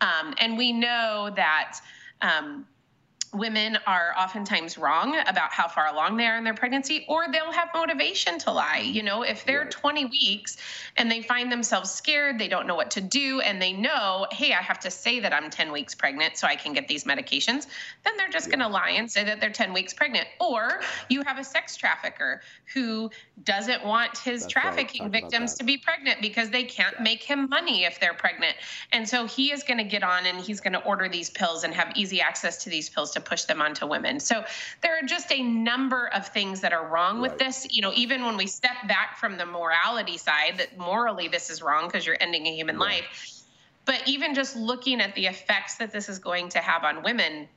[0.00, 1.80] Um, and we know that.
[2.22, 2.66] Um,
[3.32, 7.52] women are oftentimes wrong about how far along they are in their pregnancy or they'll
[7.52, 9.70] have motivation to lie you know if they're right.
[9.70, 10.56] 20 weeks
[10.96, 14.52] and they find themselves scared they don't know what to do and they know hey
[14.52, 17.68] i have to say that i'm 10 weeks pregnant so i can get these medications
[18.04, 18.56] then they're just yeah.
[18.56, 21.76] going to lie and say that they're 10 weeks pregnant or you have a sex
[21.76, 22.40] trafficker
[22.74, 23.08] who
[23.44, 25.12] doesn't want his That's trafficking right.
[25.12, 27.02] victims to be pregnant because they can't yeah.
[27.04, 28.56] make him money if they're pregnant
[28.90, 31.62] and so he is going to get on and he's going to order these pills
[31.62, 34.20] and have easy access to these pills to to push them onto women.
[34.20, 34.44] So
[34.82, 37.30] there are just a number of things that are wrong right.
[37.30, 37.66] with this.
[37.70, 41.62] You know, even when we step back from the morality side, that morally this is
[41.62, 43.02] wrong because you're ending a human right.
[43.02, 43.42] life.
[43.84, 47.48] But even just looking at the effects that this is going to have on women,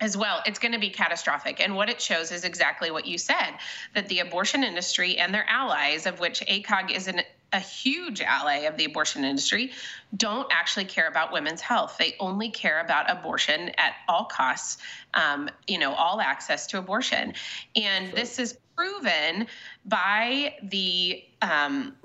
[0.00, 1.60] as well, it's going to be catastrophic.
[1.60, 3.52] And what it shows is exactly what you said
[3.94, 8.58] that the abortion industry and their allies, of which ACOG is an a huge ally
[8.60, 9.70] of the abortion industry,
[10.16, 11.96] don't actually care about women's health.
[11.96, 14.78] They only care about abortion at all costs,
[15.14, 17.34] um, you know, all access to abortion.
[17.76, 18.16] And sure.
[18.16, 19.46] this is proven
[19.84, 21.96] by the um,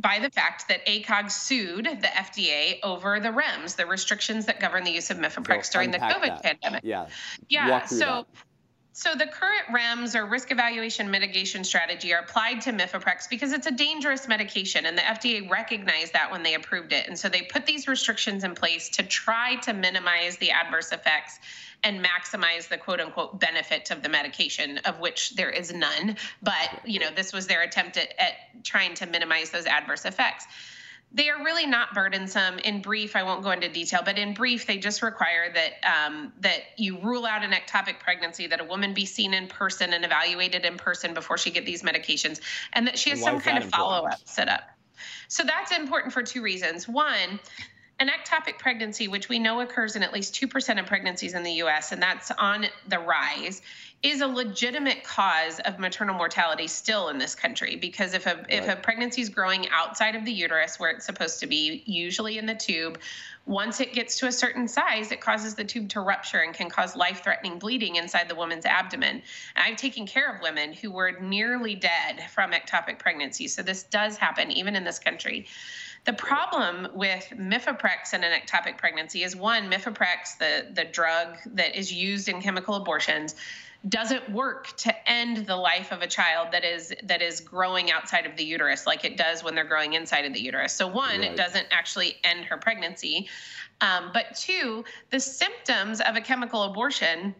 [0.00, 4.84] by the fact that ACOG sued the FDA over the REMS, the restrictions that govern
[4.84, 6.42] the use of Mifeprex so during the COVID that.
[6.42, 6.82] pandemic.
[6.84, 7.06] Yeah.
[7.48, 7.84] Yeah.
[7.86, 7.98] So.
[7.98, 8.26] That
[8.92, 13.66] so the current REMS or risk evaluation mitigation strategy are applied to Mifeprex because it's
[13.66, 17.06] a dangerous medication and the FDA recognized that when they approved it.
[17.06, 21.38] And so they put these restrictions in place to try to minimize the adverse effects
[21.84, 26.80] and maximize the quote unquote benefit of the medication of which there is none, but
[26.84, 30.46] you know this was their attempt at, at trying to minimize those adverse effects
[31.12, 32.58] they are really not burdensome.
[32.60, 36.32] In brief, I won't go into detail, but in brief, they just require that um,
[36.40, 40.04] that you rule out an ectopic pregnancy, that a woman be seen in person and
[40.04, 42.40] evaluated in person before she get these medications,
[42.72, 44.62] and that she has some kind of follow up set up.
[45.28, 46.86] So that's important for two reasons.
[46.86, 47.40] One,
[48.00, 51.52] an ectopic pregnancy, which we know occurs in at least 2% of pregnancies in the
[51.64, 53.60] US, and that's on the rise,
[54.02, 57.76] is a legitimate cause of maternal mortality still in this country.
[57.76, 58.46] Because if a right.
[58.48, 62.38] if a pregnancy is growing outside of the uterus where it's supposed to be usually
[62.38, 62.98] in the tube
[63.44, 66.70] once it gets to a certain size it causes the tube to rupture and can
[66.70, 69.22] cause life-threatening bleeding inside the woman's abdomen.
[69.56, 73.82] And i've taken care of women who were nearly dead from ectopic pregnancy so this
[73.82, 75.46] does happen even in this country
[76.04, 81.76] the problem with mifeprex in an ectopic pregnancy is one, mifeprex, the, the drug that
[81.76, 83.34] is used in chemical abortions,
[83.88, 88.26] doesn't work to end the life of a child that is that is growing outside
[88.26, 90.74] of the uterus like it does when they're growing inside of the uterus.
[90.74, 91.30] So one, right.
[91.30, 93.28] it doesn't actually end her pregnancy,
[93.80, 97.34] um, but two, the symptoms of a chemical abortion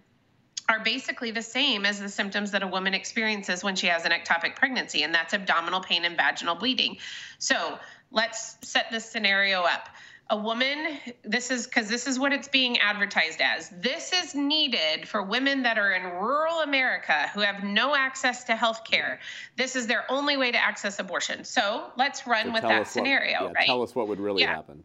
[0.71, 4.13] are basically the same as the symptoms that a woman experiences when she has an
[4.13, 6.97] ectopic pregnancy, and that's abdominal pain and vaginal bleeding.
[7.39, 7.79] So
[8.11, 9.89] let's set this scenario up.
[10.33, 13.69] A woman, this is because this is what it's being advertised as.
[13.71, 18.55] This is needed for women that are in rural America who have no access to
[18.55, 19.19] health care.
[19.57, 21.45] This is their only way to access abortion.
[21.45, 23.67] So let's run so with that scenario, what, yeah, right?
[23.67, 24.55] Tell us what would really yeah.
[24.55, 24.85] happen.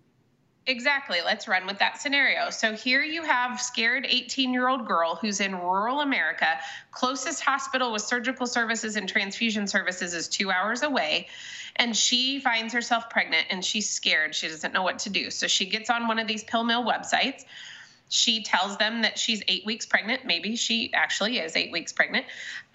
[0.67, 1.19] Exactly.
[1.23, 2.49] Let's run with that scenario.
[2.49, 6.57] So here you have scared 18-year-old girl who's in rural America.
[6.89, 11.27] Closest hospital with surgical services and transfusion services is 2 hours away
[11.75, 14.33] and she finds herself pregnant and she's scared.
[14.35, 15.29] She doesn't know what to do.
[15.29, 17.43] So she gets on one of these pill mill websites.
[18.07, 20.25] She tells them that she's eight weeks pregnant.
[20.25, 22.25] Maybe she actually is eight weeks pregnant.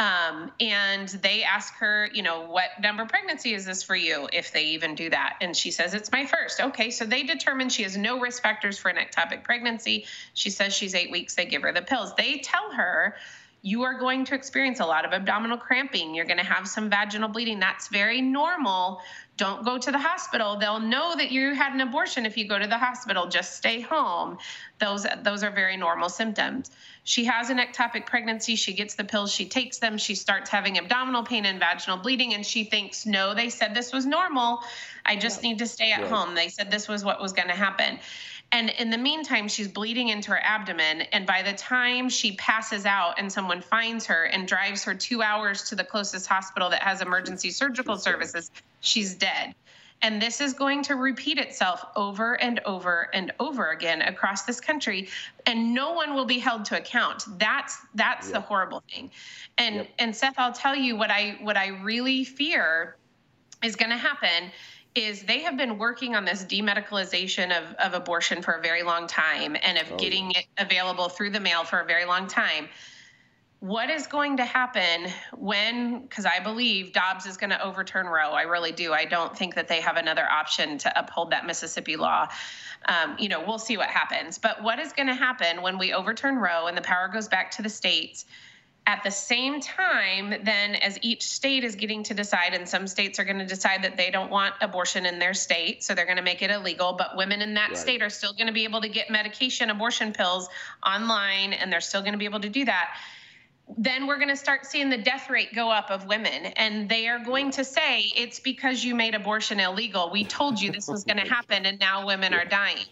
[0.00, 4.52] Um, and they ask her, you know, what number pregnancy is this for you, if
[4.52, 5.36] they even do that?
[5.40, 6.60] And she says, it's my first.
[6.60, 10.04] Okay, so they determine she has no risk factors for an ectopic pregnancy.
[10.34, 11.36] She says she's eight weeks.
[11.36, 12.12] They give her the pills.
[12.16, 13.14] They tell her
[13.62, 16.14] you are going to experience a lot of abdominal cramping.
[16.14, 17.60] You're going to have some vaginal bleeding.
[17.60, 19.00] That's very normal.
[19.36, 20.56] Don't go to the hospital.
[20.56, 23.26] They'll know that you had an abortion if you go to the hospital.
[23.28, 24.38] Just stay home.
[24.78, 26.70] Those those are very normal symptoms.
[27.04, 28.56] She has an ectopic pregnancy.
[28.56, 29.32] She gets the pills.
[29.32, 29.96] She takes them.
[29.96, 33.92] She starts having abdominal pain and vaginal bleeding, and she thinks, "No, they said this
[33.92, 34.62] was normal.
[35.06, 36.10] I just need to stay at right.
[36.10, 36.34] home.
[36.34, 37.98] They said this was what was going to happen."
[38.52, 41.02] And in the meantime, she's bleeding into her abdomen.
[41.12, 45.22] And by the time she passes out and someone finds her and drives her two
[45.22, 49.54] hours to the closest hospital that has emergency surgical services, she's dead.
[50.02, 54.58] And this is going to repeat itself over and over and over again across this
[54.58, 55.08] country,
[55.44, 57.24] and no one will be held to account.
[57.38, 58.34] That's that's yep.
[58.34, 59.10] the horrible thing.
[59.58, 59.88] And yep.
[59.98, 62.96] and Seth, I'll tell you what I what I really fear
[63.62, 64.50] is going to happen
[64.94, 69.06] is they have been working on this demedicalization of, of abortion for a very long
[69.06, 72.68] time and of oh, getting it available through the mail for a very long time.
[73.60, 78.30] What is going to happen when because i believe dobbs is going to overturn roe.
[78.30, 78.92] I really do.
[78.92, 82.28] I don't think that they have another option to uphold that mississippi law.
[82.86, 84.38] Um, you know we'll see what happens.
[84.38, 87.50] But what is going to happen when we overturn roe and the power goes back
[87.52, 88.24] to the states
[88.86, 93.18] at the same time then as each state is getting to decide and some states
[93.18, 96.16] are going to decide that they don't want abortion in their state so they're going
[96.16, 97.78] to make it illegal but women in that right.
[97.78, 100.48] state are still going to be able to get medication abortion pills
[100.86, 102.96] online and they're still going to be able to do that
[103.78, 106.46] then we're going to start seeing the death rate go up of women.
[106.56, 110.10] And they are going to say, it's because you made abortion illegal.
[110.10, 112.86] We told you this was going to happen, and now women are dying.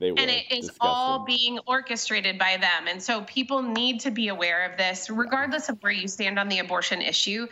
[0.00, 0.76] And it is Disgusting.
[0.80, 2.88] all being orchestrated by them.
[2.88, 6.48] And so people need to be aware of this, regardless of where you stand on
[6.48, 7.46] the abortion issue.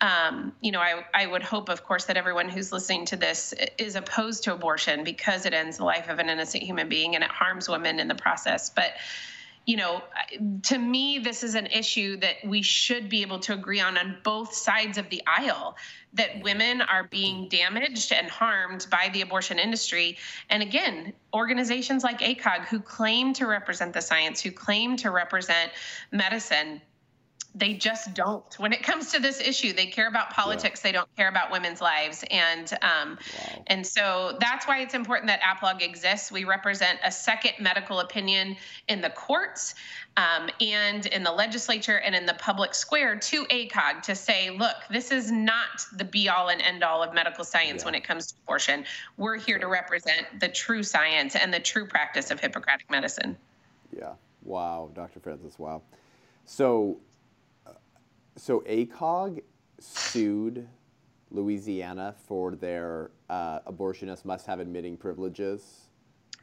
[0.00, 3.52] Um, you know, I, I would hope, of course, that everyone who's listening to this
[3.76, 7.22] is opposed to abortion because it ends the life of an innocent human being and
[7.22, 8.70] it harms women in the process.
[8.70, 8.94] But
[9.66, 10.02] you know,
[10.62, 14.16] to me, this is an issue that we should be able to agree on on
[14.22, 15.76] both sides of the aisle
[16.14, 20.16] that women are being damaged and harmed by the abortion industry.
[20.48, 25.70] And again, organizations like ACOG, who claim to represent the science, who claim to represent
[26.10, 26.80] medicine,
[27.54, 28.58] they just don't.
[28.58, 30.88] When it comes to this issue they care about politics yeah.
[30.88, 32.24] they don't care about women's lives.
[32.30, 33.64] And um, wow.
[33.66, 36.30] and so that's why it's important that APLOG exists.
[36.30, 38.56] We represent a second medical opinion
[38.88, 39.74] in the courts
[40.16, 44.76] um, and in the legislature and in the public square to ACOG to say look
[44.90, 47.86] this is not the be all and end all of medical science yeah.
[47.86, 48.84] when it comes to abortion.
[49.16, 53.36] We're here to represent the true science and the true practice of hippocratic medicine.
[53.96, 54.12] Yeah.
[54.44, 55.82] Wow dr francis wow.
[56.44, 56.98] So
[58.36, 59.42] so ACOG
[59.78, 60.68] sued
[61.30, 65.88] Louisiana for their uh, abortionists must have admitting privileges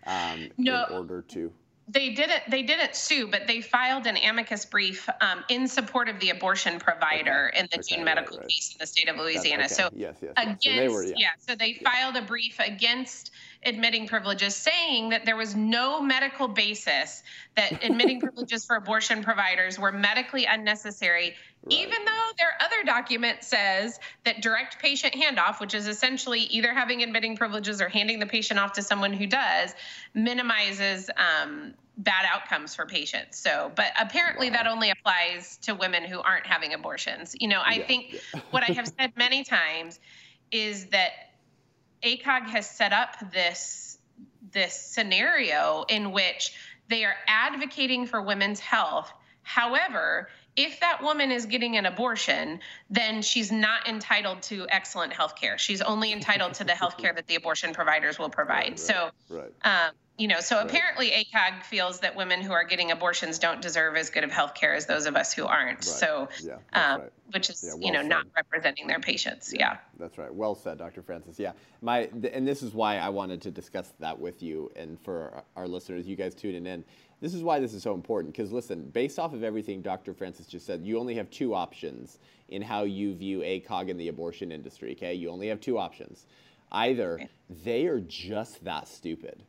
[0.06, 0.86] um, no.
[0.86, 1.52] in order to
[1.90, 6.20] they didn't they didn't sue but they filed an amicus brief um, in support of
[6.20, 7.60] the abortion provider okay.
[7.60, 8.50] in the okay, June medical right, right.
[8.50, 9.74] case in the state of louisiana okay.
[9.74, 10.90] so yes, yes, against yes.
[10.90, 11.14] So were, yeah.
[11.18, 11.30] yeah.
[11.40, 11.90] so they yeah.
[11.90, 13.32] filed a brief against
[13.68, 17.24] admitting privileges, saying that there was no medical basis
[17.56, 21.74] that admitting privileges for abortion providers were medically unnecessary, right.
[21.74, 27.04] even though their other document says that direct patient handoff, which is essentially either having
[27.04, 29.74] admitting privileges or handing the patient off to someone who does,
[30.14, 33.40] minimizes um, bad outcomes for patients.
[33.40, 34.58] So, but apparently wow.
[34.58, 37.36] that only applies to women who aren't having abortions.
[37.40, 37.88] You know, I yeah.
[37.88, 40.00] think what I have said many times
[40.52, 41.12] is that
[42.04, 43.98] ACOG has set up this
[44.52, 46.54] this scenario in which
[46.88, 49.12] they are advocating for women's health.
[49.44, 55.36] However, if that woman is getting an abortion, then she's not entitled to excellent health
[55.36, 55.58] care.
[55.60, 58.70] She's only entitled to the health care that the abortion providers will provide.
[58.70, 59.54] Right, so, right.
[59.64, 60.66] Um, you know, so right.
[60.66, 64.56] apparently ACOG feels that women who are getting abortions don't deserve as good of health
[64.56, 65.84] care as those of us who aren't.
[65.84, 68.10] So, yeah, um, which is, yeah, well you know, said.
[68.10, 69.54] not representing their patients.
[69.54, 70.34] Yeah, yeah, That's right.
[70.34, 71.04] Well said, Dr.
[71.04, 71.38] Francis.
[71.38, 71.52] Yeah.
[71.84, 75.68] My, and this is why I wanted to discuss that with you and for our
[75.68, 76.84] listeners, you guys tuning in.
[77.20, 80.14] This is why this is so important because listen, based off of everything Dr.
[80.14, 84.08] Francis just said, you only have two options in how you view ACOG in the
[84.10, 85.14] abortion industry, okay?
[85.14, 86.26] You only have two options.
[86.72, 87.20] Either
[87.64, 89.44] they are just that stupid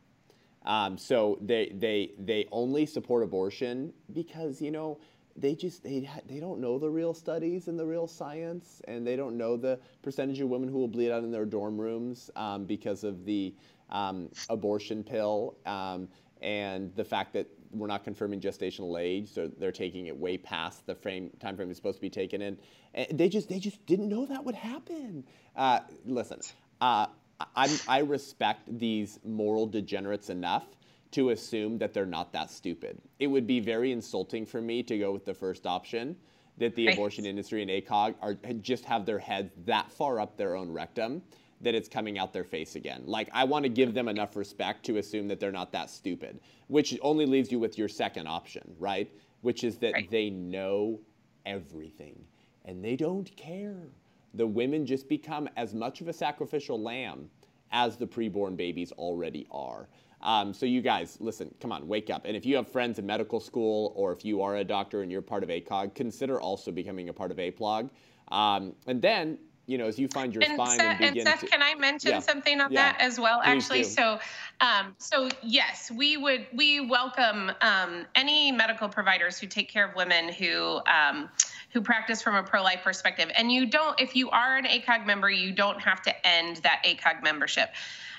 [0.69, 4.99] um, so they, they, they only support abortion because, you know,
[5.35, 9.15] they just they, they don't know the real studies and the real science and they
[9.17, 12.65] don't know the percentage of women who will bleed out in their dorm rooms um,
[12.65, 13.55] because of the
[13.91, 16.09] um, abortion pill um,
[16.43, 20.87] and the fact that we're not confirming gestational age so they're taking it way past
[20.87, 22.59] the frame time frame it's supposed to be taken in
[22.95, 25.25] and they just they just didn't know that would happen
[25.57, 26.41] uh, listen
[26.81, 27.07] uh,
[27.55, 30.67] I'm, I respect these moral degenerates enough
[31.13, 33.01] to assume that they're not that stupid.
[33.19, 36.17] It would be very insulting for me to go with the first option
[36.59, 36.95] that the right.
[36.95, 41.23] abortion industry and ACOG are just have their heads that far up their own rectum
[41.61, 43.03] that it's coming out their face again.
[43.07, 46.41] Like I want to give them enough respect to assume that they're not that stupid,
[46.69, 49.11] which only leaves you with your second option, right?
[49.41, 50.11] Which is that right.
[50.11, 51.01] they know
[51.47, 52.25] everything
[52.65, 53.89] and they don't care
[54.35, 57.31] the women just become as much of a sacrificial lamb
[57.73, 59.89] as the preborn babies already are.
[60.21, 62.25] Um, so you guys, listen, come on, wake up.
[62.25, 65.13] And if you have friends in medical school or if you are a doctor and
[65.13, 67.91] you're part of ACOG, consider also becoming a part of APLOG.
[68.29, 69.39] Um, and then
[69.69, 71.63] you know, as you find your and spine Seth, and begin and Seth, to, can
[71.63, 72.21] I mention Yeah.
[72.21, 72.93] something on Yeah.
[72.93, 73.41] that as well?
[73.45, 73.89] Actually, do.
[73.89, 74.19] so,
[74.63, 79.95] um, so yes, we would we welcome um, any medical providers who take care of
[79.95, 80.81] women who.
[80.87, 81.29] Um,
[81.75, 85.29] who practice from a pro-life perspective and you don't if you are an acog member
[85.29, 87.69] you don't have to end that acog membership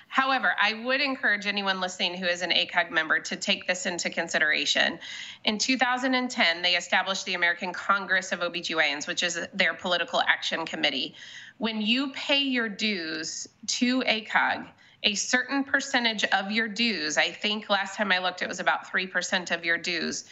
[0.09, 4.09] However, I would encourage anyone listening who is an ACOG member to take this into
[4.09, 4.99] consideration.
[5.45, 11.13] In 2010, they established the American Congress of OBGYNs, which is their political action committee.
[11.59, 14.67] When you pay your dues to ACOG,
[15.03, 18.91] a certain percentage of your dues, I think last time I looked, it was about
[18.91, 20.25] 3% of your dues,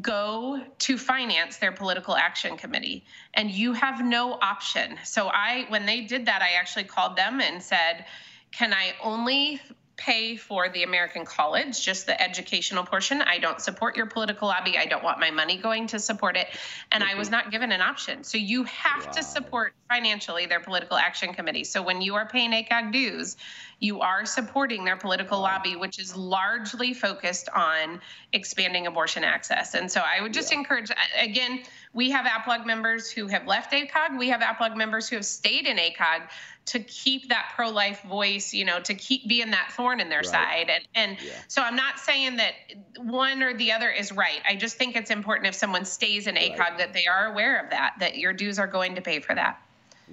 [0.00, 3.04] go to finance their political action committee
[3.34, 7.42] and you have no option so i when they did that i actually called them
[7.42, 8.06] and said
[8.52, 9.60] can i only
[9.96, 13.22] pay for the american college just the educational portion?
[13.22, 14.76] I don't support your political lobby.
[14.78, 16.48] I don't want my money going to support it.
[16.90, 17.36] And i was mm-hmm.
[17.36, 18.24] not given an option.
[18.24, 21.64] So you have to support financially their political action committee.
[21.64, 23.36] So when you are paying acog dues
[23.82, 28.00] you are supporting their political lobby, which is largely focused on
[28.32, 29.74] expanding abortion access.
[29.74, 30.58] And so I would just Yeah.
[30.58, 34.16] encourage, again, we have APLOG members who have left ACOG.
[34.16, 36.28] We have APLOG members who have stayed in ACOG
[36.64, 40.26] to keep that pro-life voice, you know, to keep being that thorn in their Right.
[40.26, 40.70] side.
[40.70, 41.32] And, and Yeah.
[41.48, 42.54] so I'm not saying that
[42.98, 44.40] one or the other is right.
[44.48, 46.78] I just think it's important if someone stays in ACOG Right.
[46.78, 49.60] that they are aware of that, that your dues are going to pay for that.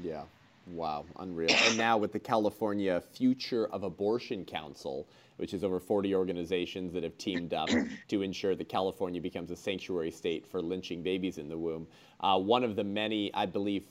[0.02, 0.24] Yeah.
[0.66, 1.50] Wow, unreal.
[1.50, 7.02] And now with the California Future of Abortion Council, which is over 40 organizations that
[7.02, 7.70] have teamed up
[8.10, 11.88] to ensure that California becomes a sanctuary state for lynching babies in the womb.
[12.20, 13.84] Uh, one of the many, I believe,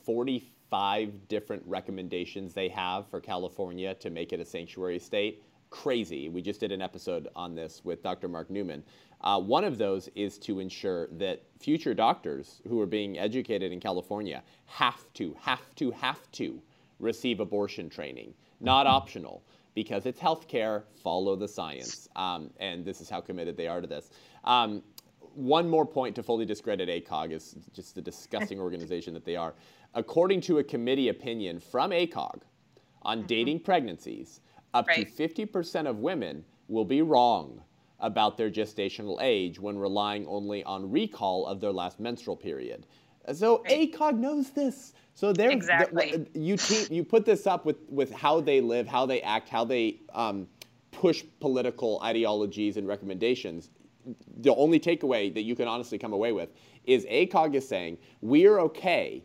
[0.70, 5.42] 45 different recommendations they have for California to make it a sanctuary state.
[5.70, 6.28] Crazy.
[6.28, 8.28] We just did an episode on this with Dr.
[8.28, 8.82] Mark Newman.
[9.20, 13.80] Uh, one of those is to ensure that future doctors who are being educated in
[13.80, 16.60] California have to, have to, have to
[17.00, 19.42] receive abortion training, not optional,
[19.74, 20.84] because it's healthcare.
[21.02, 24.10] Follow the science, um, and this is how committed they are to this.
[24.44, 24.82] Um,
[25.34, 29.54] one more point to fully discredit ACOG is just the disgusting organization that they are.
[30.02, 32.42] According to a committee opinion from ACOG
[33.02, 34.40] on dating pregnancies,
[34.72, 35.04] up Right.
[35.04, 37.60] to 50% of women will be wrong
[37.98, 42.86] about their gestational age when relying only on recall of their last menstrual period.
[43.32, 43.90] So Right.
[43.92, 44.92] ACOG knows this.
[45.14, 46.26] So they're Exactly.
[46.32, 49.64] you te- you put this up with with how they live, how they act, how
[49.64, 50.46] they um,
[50.92, 53.70] push political ideologies and recommendations.
[54.42, 56.50] The only takeaway that you can honestly come away with
[56.84, 59.24] is ACOG is saying we are okay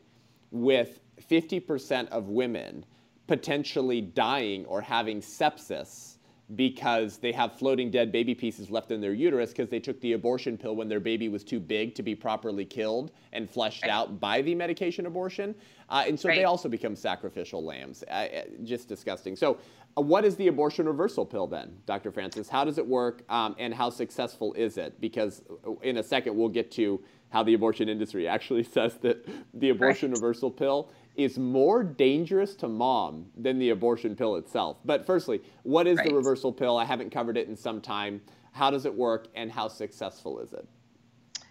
[0.54, 0.99] with
[1.30, 2.86] 50% of women
[3.28, 6.18] potentially dying or having sepsis
[6.56, 10.14] because they have floating dead baby pieces left in their uterus because they took the
[10.14, 13.91] abortion pill when their baby was too big to be properly killed and fleshed Right.
[13.91, 15.56] out by the medication abortion.
[15.89, 18.04] Uh, and so they also become sacrificial lambs.
[18.08, 19.36] Uh, uh, just disgusting.
[19.36, 19.58] So,
[19.97, 22.12] uh, what is the abortion reversal pill then, Dr.
[22.12, 22.49] Francis?
[22.49, 24.99] How does it work um, and how successful is it?
[24.99, 27.01] Because uh, in a second, we'll get to
[27.34, 30.21] how the abortion industry actually says that the abortion Right.
[30.21, 34.77] reversal pill is more dangerous to mom than the abortion pill itself.
[34.86, 36.77] But firstly, what is the reversal pill?
[36.77, 38.21] I haven't covered it in some time.
[38.51, 40.67] How does it work and how successful is it?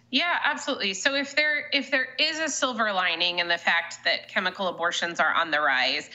[0.09, 0.93] Yeah, absolutely.
[0.93, 5.19] So if there if there is a silver lining in the fact that chemical abortions
[5.19, 6.09] are on the rise,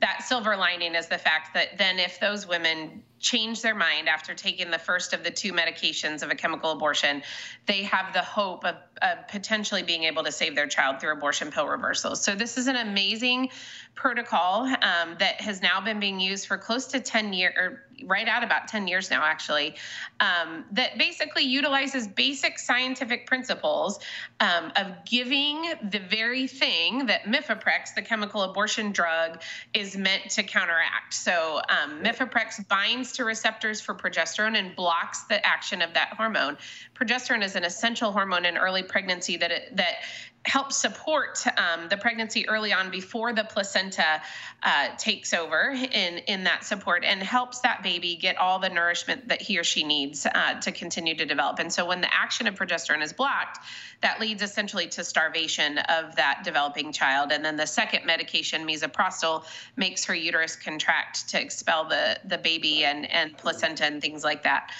[0.00, 4.34] that silver lining is the fact that then if those women change their mind after
[4.34, 7.22] taking the first of the two medications of a chemical abortion,
[7.66, 11.50] they have the hope of, of potentially being able to save their child through abortion
[11.50, 12.22] pill reversals.
[12.22, 13.50] So this is an amazing
[13.98, 18.28] protocol um, that has now been being used for close to 10 years, or right
[18.28, 19.74] at about 10 years now, actually,
[20.20, 23.98] um, that basically utilizes basic scientific principles
[24.38, 29.42] um, of giving the very thing that Mifeprex, the chemical abortion drug,
[29.74, 31.12] is meant to counteract.
[31.12, 36.56] So um, Mifeprex binds to receptors for progesterone and blocks the action of that hormone.
[36.94, 39.96] Progesterone is an essential hormone in early pregnancy that it, that
[40.44, 44.22] helps support um, the pregnancy early on before the placenta
[44.62, 49.28] uh, takes over in in that support and helps that baby get all the nourishment
[49.28, 51.58] that he or she needs uh, to continue to develop.
[51.58, 53.58] And so when the action of progesterone is blocked,
[54.00, 57.32] that leads essentially to starvation of that developing child.
[57.32, 59.44] And then the second medication, misoprostol,
[59.76, 64.44] makes her uterus contract to expel the the baby and and placenta and things like
[64.44, 64.70] that.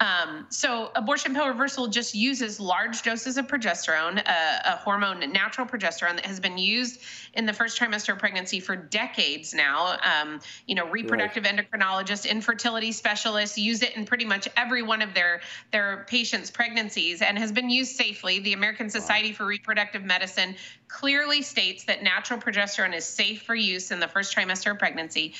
[0.00, 5.66] Um, so abortion pill reversal just uses large doses of progesterone, a, a hormone, natural
[5.66, 7.00] progesterone that has been used
[7.34, 9.96] in the first trimester of pregnancy for decades now.
[10.02, 11.56] Um, you know, reproductive right.
[11.56, 15.40] endocrinologists, infertility specialists use it in pretty much every one of their
[15.70, 18.40] their patients' pregnancies, and has been used safely.
[18.40, 19.36] The American Society wow.
[19.36, 20.56] for Reproductive Medicine
[20.88, 25.34] clearly states that natural progesterone is safe for use in the first trimester of pregnancy.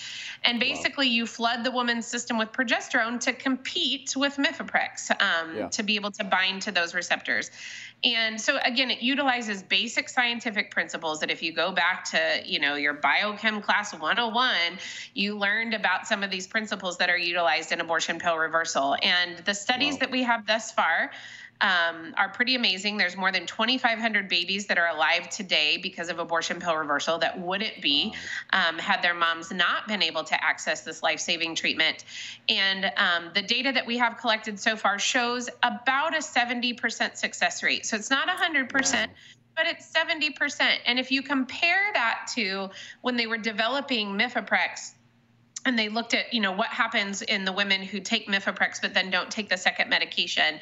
[0.44, 1.12] And basically, wow.
[1.12, 5.68] you flood the woman's system with progesterone to compete with Mifeprex um, yeah.
[5.68, 7.50] to be able to bind to those receptors.
[8.02, 12.58] And so again, it utilizes basic scientific principles that if you go back to, you
[12.58, 14.78] know, your biochem class 101,
[15.14, 18.96] you learned about some of these principles that are utilized in abortion pill reversal.
[19.02, 20.00] And the studies wow.
[20.00, 21.10] that we have thus far
[21.64, 22.98] um, are pretty amazing.
[22.98, 27.40] There's more than 2,500 babies that are alive today because of abortion pill reversal that
[27.40, 28.14] wouldn't be
[28.52, 32.04] um, had their moms not been able to access this life saving treatment.
[32.50, 37.62] And um, the data that we have collected so far shows about a 70% success
[37.62, 37.86] rate.
[37.86, 39.08] So it's not 100%
[39.56, 40.78] but it's 70%.
[40.84, 42.70] And if you compare that to
[43.02, 44.94] when they were developing Mifeprex,
[45.64, 48.94] and they looked at you know what happens in the women who take mifeprex but
[48.94, 50.58] then don't take the second medication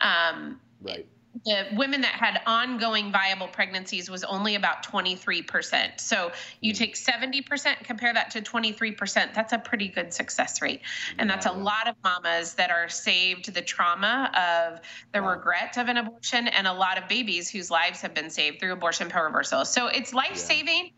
[0.00, 1.06] um, right
[1.44, 6.00] the women that had ongoing viable pregnancies was only about 23%.
[6.00, 6.30] So
[6.60, 6.76] you mm.
[6.76, 10.80] take 70%, compare that to 23%, that's a pretty good success rate.
[11.18, 14.80] And that's a lot of mamas that are saved the trauma of
[15.12, 15.32] the wow.
[15.32, 18.72] regret of an abortion and a lot of babies whose lives have been saved through
[18.72, 19.64] abortion pill reversal.
[19.64, 20.84] So it's life saving.
[20.84, 20.90] Yeah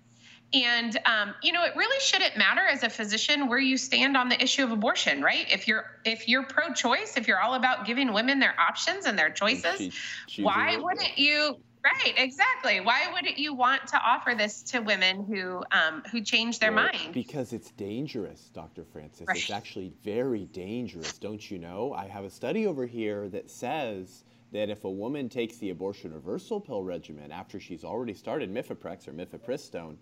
[0.53, 4.28] and um, you know, it really shouldn't matter as a physician where you stand on
[4.28, 5.47] the issue of abortion, right?
[5.51, 9.30] If you're if you're pro-choice, if you're all about giving women their options and their
[9.30, 9.94] choices,
[10.28, 11.57] she, why wouldn't you?
[11.84, 12.80] Right, exactly.
[12.80, 17.12] Why wouldn't you want to offer this to women who um, who change their mind?
[17.12, 18.84] Because it's dangerous, Dr.
[18.84, 19.26] Francis.
[19.28, 19.36] Right.
[19.36, 21.92] It's actually very dangerous, don't you know?
[21.92, 26.12] I have a study over here that says that if a woman takes the abortion
[26.12, 29.97] reversal pill regimen after she's already started mifeprex or mifepristone,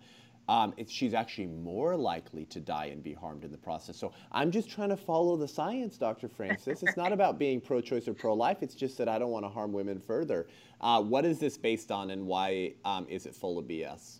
[0.47, 3.97] um, she's actually more likely to die and be harmed in the process.
[3.97, 6.27] So I'm just trying to follow the science, Dr.
[6.27, 6.83] Francis.
[6.83, 9.45] It's not about being pro choice or pro life, it's just that I don't want
[9.45, 10.47] to harm women further.
[10.81, 14.19] Uh, what is this based on and why um, is it full of BS?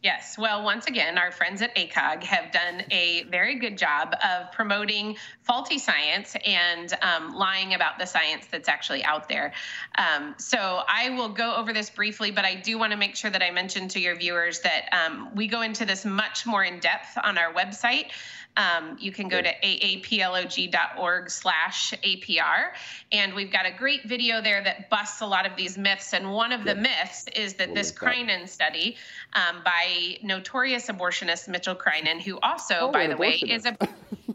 [0.00, 0.38] Yes.
[0.38, 5.16] Well, once again, our friends at ACOG have done a very good job of promoting
[5.42, 9.52] faulty science and um, lying about the science that's actually out there.
[9.96, 13.30] Um, so I will go over this briefly, but I do want to make sure
[13.32, 16.78] that I mention to your viewers that um, we go into this much more in
[16.78, 18.12] depth on our website.
[18.58, 22.72] Um, you can go to aaplog.org slash APR.
[23.12, 26.12] And we've got a great video there that busts a lot of these myths.
[26.12, 28.96] And one of the myths is that this Creinin study
[29.34, 33.76] um, by notorious abortionist Mitchell Creinin, who also, oh, by the way, is a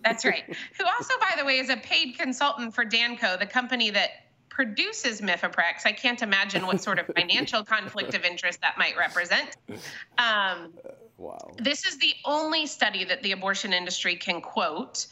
[0.04, 0.44] that's right,
[0.78, 4.10] who also, by the way, is a paid consultant for Danco, the company that
[4.54, 5.86] produces Mifeprex.
[5.86, 9.58] I can't imagine what sort of financial conflict of interest that might represent.
[10.18, 10.74] Um,
[11.18, 11.52] wow.
[11.58, 15.08] This is the only study that the abortion industry can quote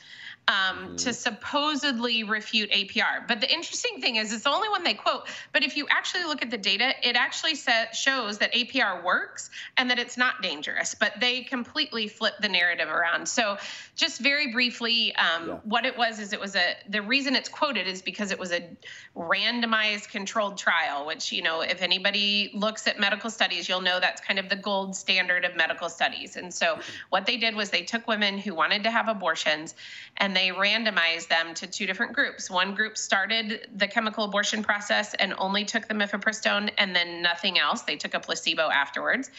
[0.48, 0.96] um, mm-hmm.
[0.98, 3.28] to supposedly refute APR.
[3.28, 5.28] But the interesting thing is, it's the only one they quote.
[5.54, 9.50] But if you actually look at the data, it actually set, shows that APR works
[9.78, 10.96] and that it's not dangerous.
[10.96, 13.28] But they completely flip the narrative around.
[13.28, 13.58] So,
[14.02, 15.60] just very briefly, um, yeah.
[15.64, 18.52] what it was is it was a the reason it's quoted is because it was
[18.52, 18.68] a
[19.16, 21.06] randomized controlled trial.
[21.06, 24.56] Which you know, if anybody looks at medical studies, you'll know that's kind of the
[24.56, 26.36] gold standard of medical studies.
[26.36, 26.80] And so,
[27.10, 29.76] what they did was they took women who wanted to have abortions
[30.18, 32.50] and they randomized them to two different groups.
[32.50, 37.60] One group started the chemical abortion process and only took the mifepristone and then nothing
[37.60, 37.84] else.
[37.84, 39.30] They took a placebo afterwards.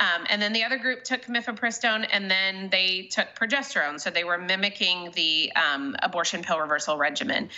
[0.00, 4.00] Um, and then the other group took mifepristone and then they took progesterone.
[4.02, 7.50] So they were mimicking the um, abortion pill reversal regimen.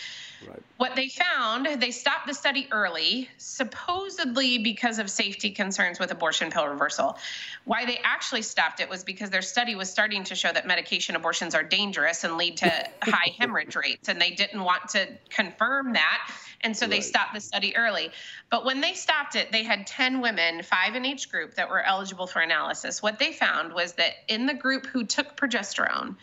[0.47, 0.63] Right.
[0.77, 6.51] What they found, they stopped the study early, supposedly because of safety concerns with abortion
[6.51, 7.17] pill reversal.
[7.65, 11.17] Why they actually stopped it was because their study was starting to show that medication
[11.17, 12.71] abortions are dangerous and lead to
[13.03, 16.31] high hemorrhage rates, and they didn't want to confirm that.
[16.63, 16.93] And so right.
[16.93, 18.11] they stopped the study early.
[18.51, 21.83] But when they stopped it, they had 10 women, five in each group, that were
[21.83, 23.03] eligible for analysis.
[23.03, 26.17] What they found was that in the group who took progesterone,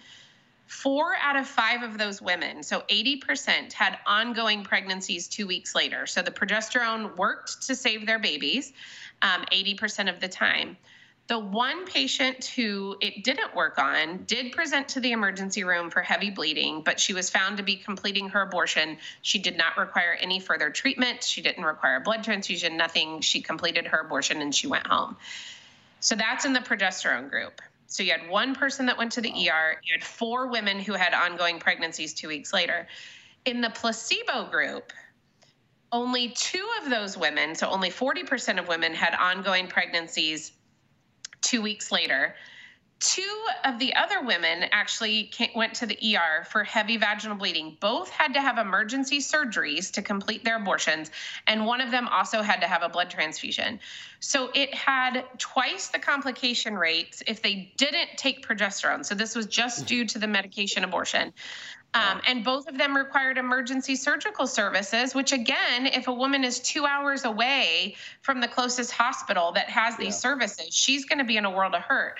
[0.71, 6.07] Four out of five of those women, so 80%, had ongoing pregnancies two weeks later.
[6.07, 8.71] So the progesterone worked to save their babies
[9.21, 10.77] um, 80% of the time.
[11.27, 16.01] The one patient who it didn't work on did present to the emergency room for
[16.01, 18.97] heavy bleeding, but she was found to be completing her abortion.
[19.21, 21.21] She did not require any further treatment.
[21.21, 23.19] She didn't require a blood transfusion, nothing.
[23.19, 25.17] She completed her abortion and she went home.
[25.99, 27.61] So that's in the progesterone group.
[27.91, 30.93] So you had one person that went to the ER, you had four women who
[30.93, 32.87] had ongoing pregnancies two weeks later.
[33.43, 34.93] In the placebo group,
[35.91, 40.53] only two of those women, so only 40% of women, had ongoing pregnancies
[41.41, 42.33] two weeks later.
[43.01, 47.75] Two of the other women actually came, went to the ER for heavy vaginal bleeding.
[47.79, 51.09] Both had to have emergency surgeries to complete their abortions,
[51.47, 53.79] and one of them also had to have a blood transfusion.
[54.19, 59.03] So it had twice the complication rates if they didn't take progesterone.
[59.03, 61.33] So this was just due to the medication abortion.
[61.93, 66.59] Um, and both of them required emergency surgical services, which, again, if a woman is
[66.59, 70.29] two hours away from the closest hospital that has these yeah.
[70.29, 72.17] services, she's going to be in a world of hurt.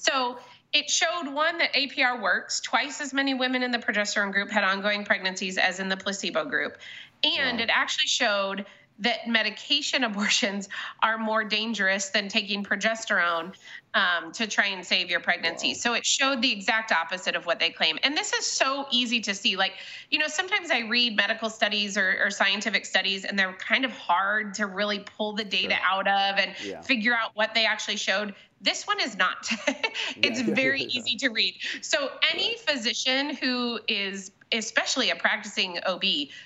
[0.00, 0.38] So
[0.72, 2.60] it showed one that APR works.
[2.60, 6.44] Twice as many women in the progesterone group had ongoing pregnancies as in the placebo
[6.44, 6.78] group.
[7.24, 7.64] And wow.
[7.64, 8.66] it actually showed
[9.00, 10.68] that medication abortions
[11.02, 13.52] are more dangerous than taking progesterone
[13.94, 15.68] um, to try and save your pregnancy.
[15.68, 15.74] Wow.
[15.74, 17.98] So it showed the exact opposite of what they claim.
[18.04, 19.56] And this is so easy to see.
[19.56, 19.72] Like,
[20.10, 23.90] you know, sometimes I read medical studies or, or scientific studies, and they're kind of
[23.90, 25.84] hard to really pull the data sure.
[25.84, 26.80] out of and yeah.
[26.82, 28.34] figure out what they actually showed.
[28.60, 29.48] This one is not.
[30.22, 30.54] it's yeah.
[30.54, 31.54] very easy to read.
[31.80, 36.02] So any physician who is especially a practicing OB,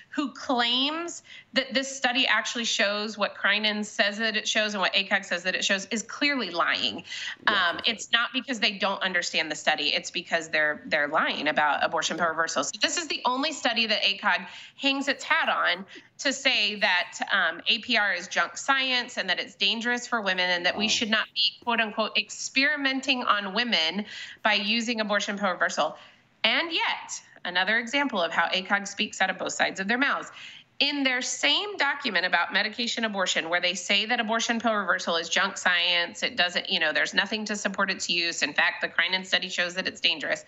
[0.09, 4.93] who claims that this study actually shows what Creinin says that it shows and what
[4.93, 7.03] ACOG says that it shows, is clearly lying.
[7.43, 7.69] Yeah.
[7.69, 11.83] Um, it's not because they don't understand the study; it's because they're they're lying about
[11.83, 12.63] abortion pill reversal.
[12.63, 14.47] So this is the only study that ACOG
[14.77, 15.85] hangs its hat on
[16.19, 20.65] to say that um, APR is junk science and that it's dangerous for women and
[20.65, 24.05] that we should not be quote unquote experimenting on women
[24.43, 25.97] by using abortion pill reversal.
[26.43, 30.31] And yet, another example of how ACOG speaks out of both sides of their mouths.
[30.79, 35.29] In their same document about medication abortion, where they say that abortion pill reversal is
[35.29, 38.41] junk science, it doesn't, you know, there's nothing to support its use.
[38.41, 40.43] In fact, the Creinin study shows that it's dangerous.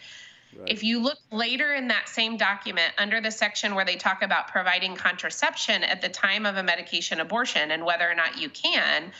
[0.57, 0.69] Right.
[0.69, 4.49] If you look later in that same document under the section where they talk about
[4.49, 9.11] providing contraception at the time of a medication abortion and whether or not you can,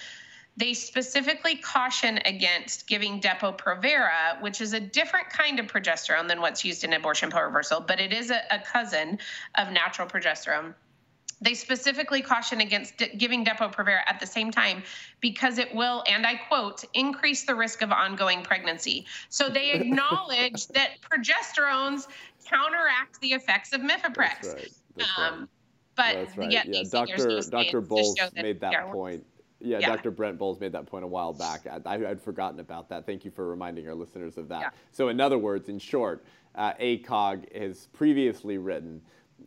[0.58, 6.66] they specifically caution against giving Depo-Provera, which is a different kind of progesterone than what's
[6.66, 9.20] used in abortion pill reversal, but it is a, a cousin
[9.56, 10.74] of natural progesterone.
[11.40, 14.82] They specifically caution against d- giving Depo-Provera at the same time
[15.22, 19.06] because it will, and I quote, increase the risk of ongoing pregnancy.
[19.30, 22.08] So they acknowledge that progesterones
[22.50, 24.16] counteract the effects of Mifeprex.
[24.16, 24.72] That's right.
[24.96, 25.48] That's um, right.
[25.96, 26.66] But That's right.
[26.66, 27.42] yeah, Dr.
[27.42, 27.82] Dr.
[27.82, 29.24] Boles made that point
[29.60, 30.12] yeah, yeah, Dr.
[30.12, 31.66] Brent Boles made that point a while back.
[31.86, 33.06] I, would forgotten about that.
[33.06, 34.62] Thank you for reminding our listeners of that.
[34.62, 34.70] Yeah.
[34.92, 39.02] So, in other words, in short, uh, ACOG has previously written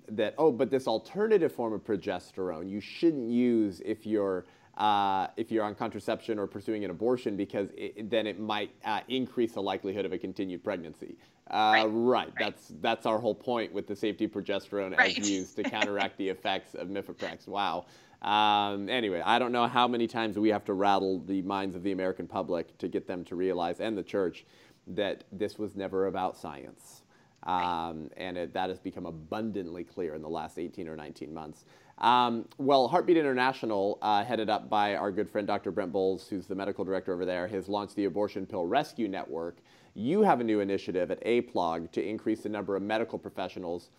[0.09, 4.47] that, oh, but this alternative form of progesterone you shouldn't use if you're
[4.77, 9.01] uh, if you're on contraception or pursuing an abortion because it, then it might uh,
[9.09, 11.17] increase the likelihood of a continued pregnancy.
[11.51, 11.85] Uh, right.
[11.85, 11.93] right.
[11.93, 12.33] right.
[12.39, 15.19] That's that's our whole point with the safety progesterone right.
[15.19, 17.49] as used to counteract the effects of Mifeprex.
[17.49, 17.87] Wow.
[18.23, 21.83] Um, anyway, I don't know how many times we have to rattle the minds of
[21.83, 24.45] the American public to get them to realize, and the church,
[24.89, 27.03] that this was never about science.
[27.45, 31.64] Um, and it, that has become abundantly clear in the last 18 or 19 months.
[31.97, 35.71] Um, well, Heartbeat International, uh, headed up by our good friend Dr.
[35.71, 39.59] Brent Boles, who's the medical director over there, has launched the Abortion Pill Rescue Network.
[39.95, 43.91] You have a new initiative at APLOG to increase the number of medical professionals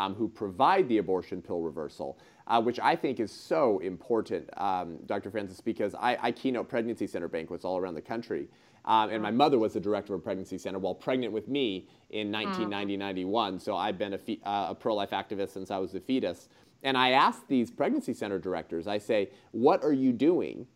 [0.00, 2.18] um, who provide the abortion pill reversal
[2.50, 5.30] uh, which I think is so important, um, Dr.
[5.30, 8.48] Francis, because I, I, keynote pregnancy center banquets all around the country.
[8.86, 11.88] Um, and my mother was the director of a pregnancy center while pregnant with me
[12.10, 12.98] in 1990 mm.
[12.98, 13.60] 91.
[13.60, 16.48] So I've been a, fe- uh, a pro life activist since I was a fetus.
[16.82, 20.66] And I asked these pregnancy center directors, I say, what are you doing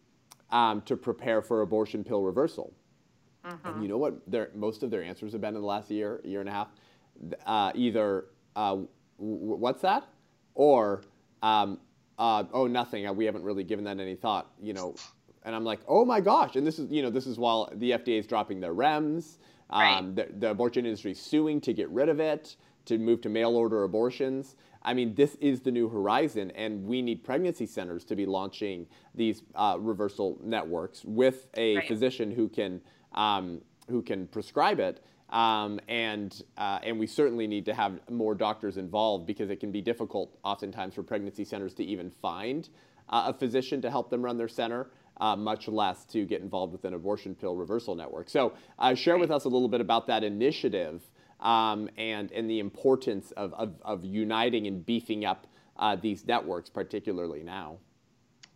[0.51, 2.73] um, to prepare for abortion pill reversal?
[3.45, 3.67] Mm-hmm.
[3.67, 4.31] And you know what?
[4.31, 6.69] Their, most of their answers have been in the last year, year and a half.
[7.47, 8.77] Uh, either, uh,
[9.19, 10.07] what's that?
[10.55, 11.03] Or,
[11.43, 11.79] um,
[12.19, 13.07] uh, oh, nothing.
[13.07, 14.95] Uh, we haven't really given that any thought, you know.
[15.45, 16.57] And I'm like, oh my gosh.
[16.57, 19.39] And this is, you know, this is while the FDA is dropping their REMS.
[19.71, 20.17] Um, right.
[20.17, 22.57] the, the abortion industry is suing to get rid of it,
[22.87, 24.57] to move to mail order abortions.
[24.83, 28.87] I mean, this is the new horizon, and we need pregnancy centers to be launching
[29.15, 31.89] these uh, reversal networks with a right.
[31.89, 32.81] physician who can
[33.15, 38.35] um, who can prescribe it um, and, uh, and we certainly need to have more
[38.35, 42.69] doctors involved because it can be difficult oftentimes for pregnancy centers to even find
[43.09, 44.91] uh, a physician to help them run their center.
[45.21, 48.29] Uh, much less to get involved with an abortion pill reversal network.
[48.29, 51.03] So, uh, share with us a little bit about that initiative
[51.39, 55.47] um, and, and the importance of, of, of uniting and beefing up
[55.77, 57.79] uh, these networks, particularly now.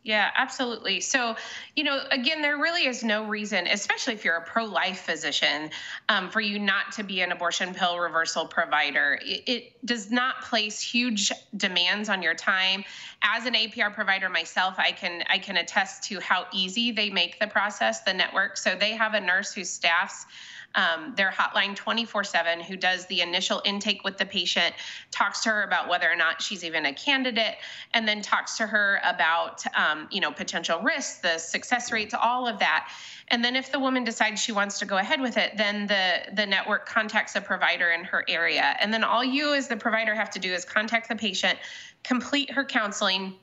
[0.05, 1.01] Yeah, absolutely.
[1.01, 1.37] So,
[1.75, 5.71] you know, again, there really is no reason, especially if you're a pro life physician,
[6.09, 9.19] um, for you not to be an abortion pill reversal provider.
[9.23, 12.85] It, it, does not place huge demands on your time.
[13.23, 17.39] As an APR provider myself, I can I can attest to how easy they make
[17.41, 18.57] the process, the network.
[18.57, 20.27] So they have a nurse who staffs
[20.75, 24.75] um, their hotline 24 7 who does the initial intake with the patient,
[25.11, 27.57] talks to her about whether or not she's even a candidate,
[27.95, 32.47] and then talks to her about, um, you know, potential risks, the success rates, all
[32.47, 32.91] of that.
[33.29, 36.21] And then if the woman decides she wants to go ahead with it, then the,
[36.35, 38.77] the network contacts a provider in her area.
[38.81, 41.59] And then all you as the provider have to do is contact the patient,
[42.05, 43.35] complete her counseling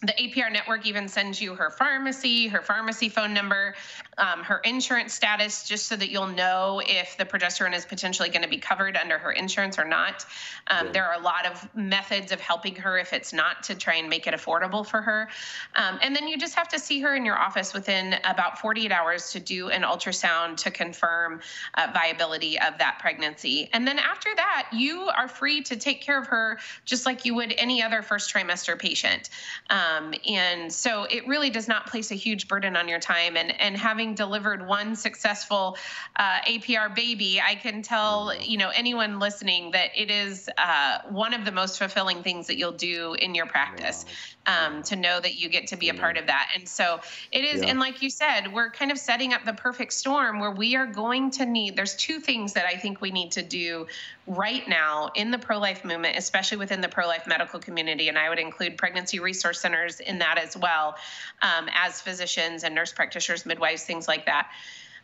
[0.00, 3.74] the APR network even sends you her pharmacy, her pharmacy phone number,
[4.16, 8.42] um, her insurance status, just so that you'll know if the progesterone is potentially going
[8.42, 10.24] to be covered under her insurance or not.
[10.68, 10.92] Um, yeah.
[10.92, 14.08] There are a lot of methods of helping her if it's not to try and
[14.08, 15.28] make it affordable for her.
[15.74, 18.92] Um, and then you just have to see her in your office within about 48
[18.92, 21.40] hours to do an ultrasound to confirm
[21.74, 23.68] uh, viability of that pregnancy.
[23.72, 27.34] And then after that, you are free to take care of her just like you
[27.34, 29.30] would any other first trimester patient.
[29.70, 33.36] Um, um, and so it really does not place a huge burden on your time.
[33.36, 35.76] And, and having delivered one successful
[36.16, 41.34] uh, APR baby, I can tell you know anyone listening that it is uh, one
[41.34, 44.04] of the most fulfilling things that you'll do in your practice.
[44.46, 46.48] Um, to know that you get to be a part of that.
[46.56, 47.00] And so
[47.32, 47.68] it is, yeah.
[47.68, 50.86] and like you said, we're kind of setting up the perfect storm where we are
[50.86, 53.86] going to need, there's two things that I think we need to do
[54.28, 58.08] right now in the pro life movement, especially within the pro life medical community.
[58.08, 60.96] And I would include pregnancy resource centers in that as well
[61.42, 64.50] um, as physicians and nurse practitioners, midwives, things like that.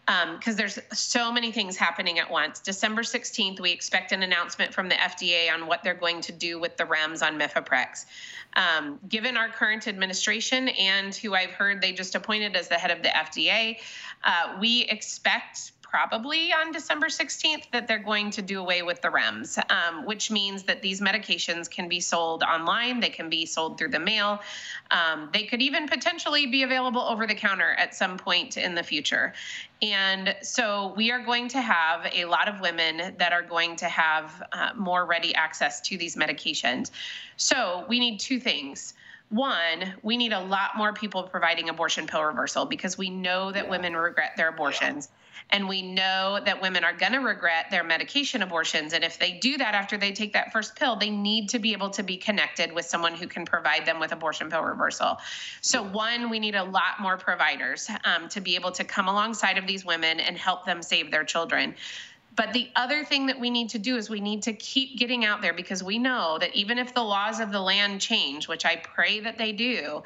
[0.07, 2.61] Because um, there's so many things happening at once.
[2.61, 6.61] December 16th, we expect an announcement from the FDA on what they're going to do
[6.61, 8.05] with the REMS on Mifeprex.
[8.55, 12.91] Um, given our current administration and who I've heard they just appointed as the head
[12.91, 13.79] of the FDA,
[14.25, 19.07] uh, we expect probably on December 16th that they're going to do away with the
[19.07, 23.79] REMS, um, which means that these medications can be sold online, they can be sold
[23.79, 24.41] through the mail,
[24.91, 28.83] um, they could even potentially be available over the counter at some point in the
[28.83, 29.35] future.
[29.83, 33.87] And so we are going to have a lot of women that are going to
[33.87, 36.91] have uh, more ready access to these medications.
[37.37, 38.95] So we need two things
[39.31, 43.65] one, we need a lot more people providing abortion pill reversal because we know that
[43.65, 43.71] yeah.
[43.71, 45.09] women regret their abortions.
[45.11, 45.24] Yeah.
[45.51, 48.93] And we know that women are going to regret their medication abortions.
[48.93, 51.73] And if they do that after they take that first pill, they need to be
[51.73, 55.19] able to be connected with someone who can provide them with abortion pill reversal.
[55.61, 59.59] So, one, we need a lot more providers um, to be able to come alongside
[59.59, 61.75] of these women and help them save their children.
[62.37, 65.25] But the other thing that we need to do is we need to keep getting
[65.25, 68.65] out there because we know that even if the laws of the land change, which
[68.65, 70.03] I pray that they do,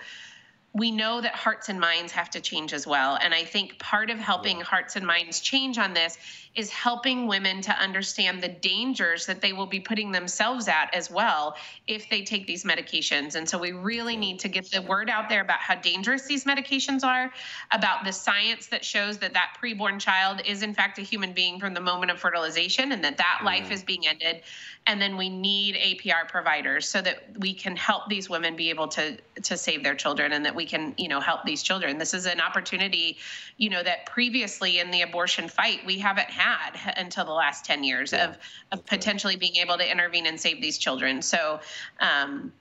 [0.78, 3.18] we know that hearts and minds have to change as well.
[3.20, 6.16] And I think part of helping hearts and minds change on this
[6.54, 11.10] is helping women to understand the dangers that they will be putting themselves at as
[11.10, 13.34] well if they take these medications.
[13.34, 16.44] And so we really need to get the word out there about how dangerous these
[16.44, 17.32] medications are,
[17.70, 21.60] about the science that shows that that preborn child is in fact a human being
[21.60, 23.46] from the moment of fertilization and that that mm-hmm.
[23.46, 24.42] life is being ended.
[24.86, 28.88] And then we need APR providers so that we can help these women be able
[28.88, 31.98] to to save their children and that we can, you know, help these children.
[31.98, 33.18] This is an opportunity,
[33.58, 37.84] you know, that previously in the abortion fight we haven't had until the last 10
[37.84, 38.30] years yeah.
[38.30, 38.38] of,
[38.72, 41.20] of potentially being able to intervene and save these children.
[41.20, 41.60] So,
[42.00, 42.52] um,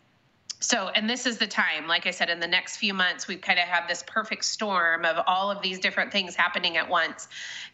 [0.59, 3.41] so and this is the time like i said in the next few months we've
[3.41, 7.27] kind of have this perfect storm of all of these different things happening at once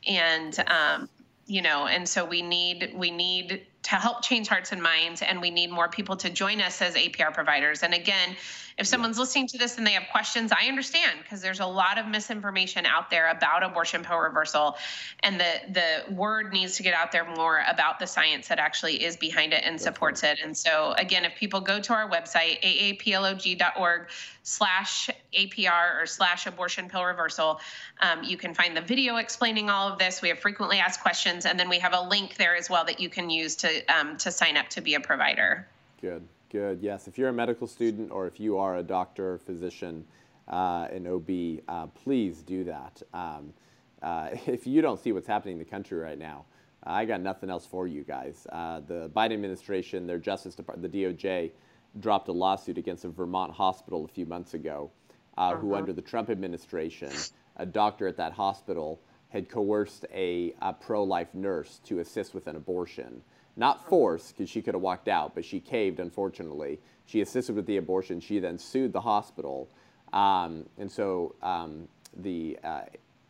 [0.05, 1.07] and um,
[1.45, 5.41] you know and so we need we need to help change hearts and minds and
[5.41, 8.35] we need more people to join us as apr providers and again
[8.77, 11.99] if someone's listening to this and they have questions, I understand because there's a lot
[11.99, 14.77] of misinformation out there about abortion pill reversal,
[15.21, 19.03] and the the word needs to get out there more about the science that actually
[19.03, 20.39] is behind it and supports it.
[20.43, 24.09] And so, again, if people go to our website aaplog.org
[24.45, 27.59] slash APR or slash abortion pill reversal,
[28.01, 30.21] um, you can find the video explaining all of this.
[30.21, 32.99] We have frequently asked questions, and then we have a link there as well that
[32.99, 35.67] you can use to um, to sign up to be a provider.
[36.01, 36.27] Good.
[36.49, 36.81] Good.
[36.81, 37.07] Yes.
[37.07, 40.05] If you're a medical student or if you are a doctor, physician,
[40.47, 43.01] uh, an OB, uh, please do that.
[43.13, 43.53] Um,
[44.01, 46.45] uh, if you don't see what's happening in the country right now,
[46.85, 48.45] I got nothing else for you guys.
[48.51, 51.51] Uh, the Biden administration, their Justice Department, the DOJ,
[51.99, 54.91] dropped a lawsuit against a Vermont hospital a few months ago,
[55.37, 55.59] -huh.
[55.59, 55.79] who, uh-huh.
[55.79, 57.11] under the Trump administration,
[57.57, 58.99] a doctor at that hospital
[59.29, 63.23] had coerced a, a pro-life nurse to assist with an abortion.
[63.55, 66.79] Not forced, because she could have walked out, but she caved, unfortunately.
[67.05, 68.19] She assisted with the abortion.
[68.19, 69.69] She then sued the hospital.
[70.11, 71.87] Um, and so um,
[72.17, 72.81] the uh,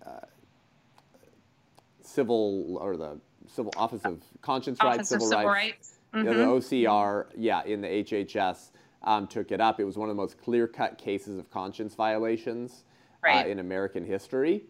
[0.06, 0.10] uh,
[2.02, 6.26] civil or the civil Office of Conscience Office Rights, Civil, Civil Rights, Rights.
[6.26, 6.46] yeah, the.
[6.46, 8.72] OCR, yeah, in the HHS
[9.04, 9.80] um, took it up.
[9.80, 12.84] It was one of the most clear-cut cases of conscience violations
[13.28, 14.64] uh, in American history.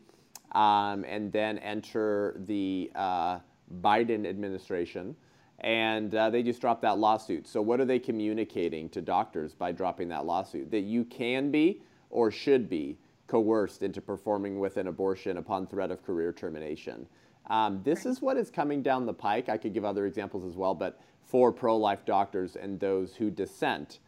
[0.54, 3.40] Um, and then enter the uh,
[3.82, 5.16] Biden administration,
[5.64, 7.48] and uh, they just dropped that lawsuit.
[7.48, 10.70] So, what are they communicating to doctors by dropping that lawsuit?
[10.72, 12.98] That you can be or should be
[13.28, 17.08] coerced into performing with an abortion upon threat of career termination.
[17.48, 19.50] Um, this is what is coming down the pike.
[19.50, 23.32] I could give other examples as well, but for pro life doctors and those who
[23.32, 24.00] dissent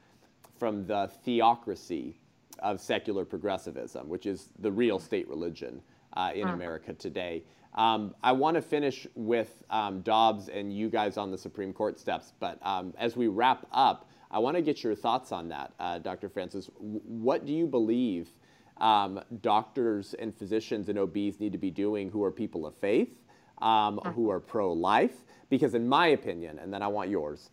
[0.60, 2.16] from the theocracy
[2.60, 5.82] of secular progressivism, which is the real state religion
[6.16, 7.44] uh, in America today.
[7.76, 12.00] Um, I want to finish with um, Dobbs and you guys on the Supreme Court
[12.00, 15.74] steps, but um, as we wrap up, I want to get your thoughts on that,
[15.80, 16.30] uh, Dr.
[16.30, 16.70] Francis.
[16.78, 18.30] What do you believe
[18.78, 23.22] um, doctors and physicians and OBs need to be doing who are people of faith,
[23.62, 25.26] um, who are pro life?
[25.50, 27.50] Because, in my opinion, and then I want yours,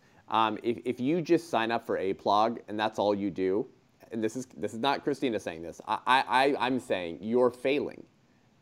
[0.63, 3.67] if, if you just sign up for APLOG and that's all you do,
[4.11, 5.81] and this is this is not Christina saying this.
[5.87, 8.03] I, I I'm saying you're failing.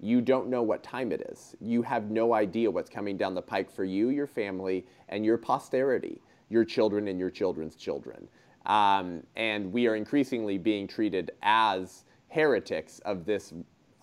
[0.02, 1.56] You don't know what time it is.
[1.62, 5.38] You have no idea what's coming down the pike for you, your family, and your
[5.38, 8.28] posterity, your children and your children's children.
[8.66, 13.54] Um, and we are increasingly being treated as heretics of this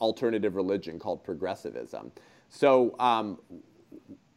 [0.00, 2.12] alternative religion called progressivism.
[2.48, 3.38] So, um,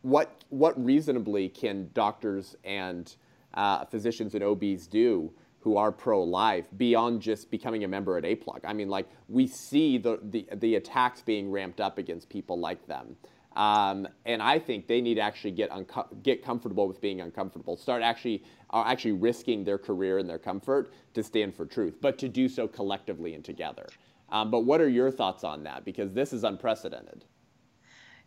[0.02, 3.16] what what reasonably can doctors and
[3.54, 5.32] uh, physicians and OBs do
[5.62, 8.62] who are pro-life beyond just becoming a member at APLOG?
[8.66, 12.86] I mean, like we see the the, the attacks being ramped up against people like
[12.88, 13.16] them.
[13.56, 15.72] Um, and I think they need to actually get
[16.24, 17.76] get comfortable with being uncomfortable.
[17.76, 22.18] Start actually are actually risking their career and their comfort to stand for truth, but
[22.20, 23.88] to do so collectively and together.
[24.30, 25.84] Um, but what are your thoughts on that?
[25.84, 27.26] Because this is unprecedented.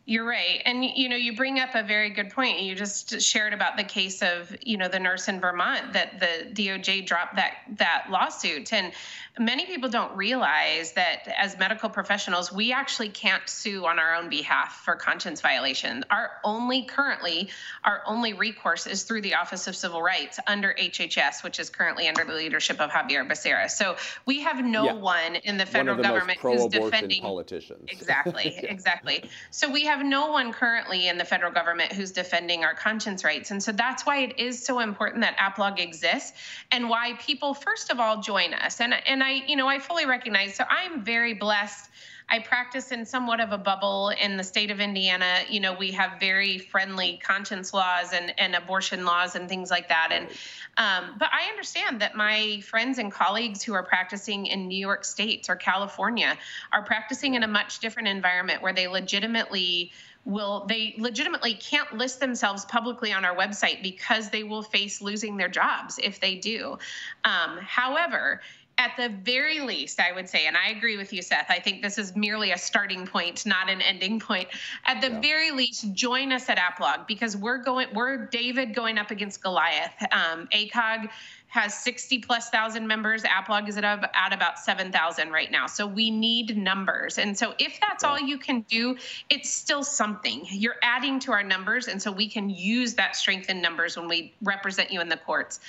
[0.07, 0.61] You're right.
[0.67, 2.61] And you know, you bring up a very good point.
[2.61, 6.51] You just shared about the case of, you know, the nurse in Vermont that the
[6.53, 8.71] DOJ dropped that that lawsuit.
[8.75, 8.93] And
[9.39, 14.29] many people don't realize that as medical professionals, we actually can't sue on our own
[14.29, 16.05] behalf for conscience violation.
[16.11, 17.49] Our only currently
[17.85, 22.09] our only recourse is through the Office of Civil Rights under HHS, which is currently
[22.09, 23.71] under the leadership of Xavier Becerra.
[23.71, 23.97] So
[24.27, 24.93] we have no Yeah.
[24.97, 27.89] one in the One federal of the government who's defending politicians.
[27.89, 29.25] Exactly, exactly.
[29.51, 33.51] So we have no one currently in the federal government who's defending our conscience rights.
[33.51, 36.33] And so that's why it is so important that APLOG exists
[36.73, 38.81] and why people, first of all, join us.
[38.81, 41.91] And, and I, you know, I fully recognize, so I'm very blessed.
[42.29, 45.41] I practice in somewhat of a bubble in the state of Indiana.
[45.49, 49.89] You know, we have very friendly conscience laws and, and abortion laws and things like
[49.89, 50.09] that.
[50.11, 50.29] And
[50.77, 55.05] um, but I understand that my friends and colleagues who are practicing in New York
[55.05, 56.37] State or California
[56.73, 59.93] are practicing in a much different environment where they legitimately
[60.25, 65.37] will they legitimately can't list themselves publicly on our website because they will face losing
[65.37, 66.79] their jobs if they do.
[67.25, 68.41] Um, however,
[68.79, 71.47] at the very least, I would say, and I agree with you, Seth.
[71.49, 74.49] I think this is merely a starting point, not an ending point.
[74.85, 75.21] At the Yeah.
[75.21, 79.95] very least, join us at Aplog because we're going, we're David going up against Goliath.
[80.13, 81.09] Um, ACOG
[81.47, 83.23] has 60 plus thousand members.
[83.23, 85.69] Aplog is at, at about 7,000 right now.
[85.69, 87.17] So we need numbers.
[87.17, 88.97] And so if that's all you can do,
[89.31, 90.45] it's still something.
[90.51, 91.87] You're adding to our numbers.
[91.87, 95.17] And so we can use that strength in numbers when we represent you in the
[95.17, 95.61] courts.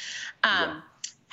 [0.43, 0.81] Um, Yeah.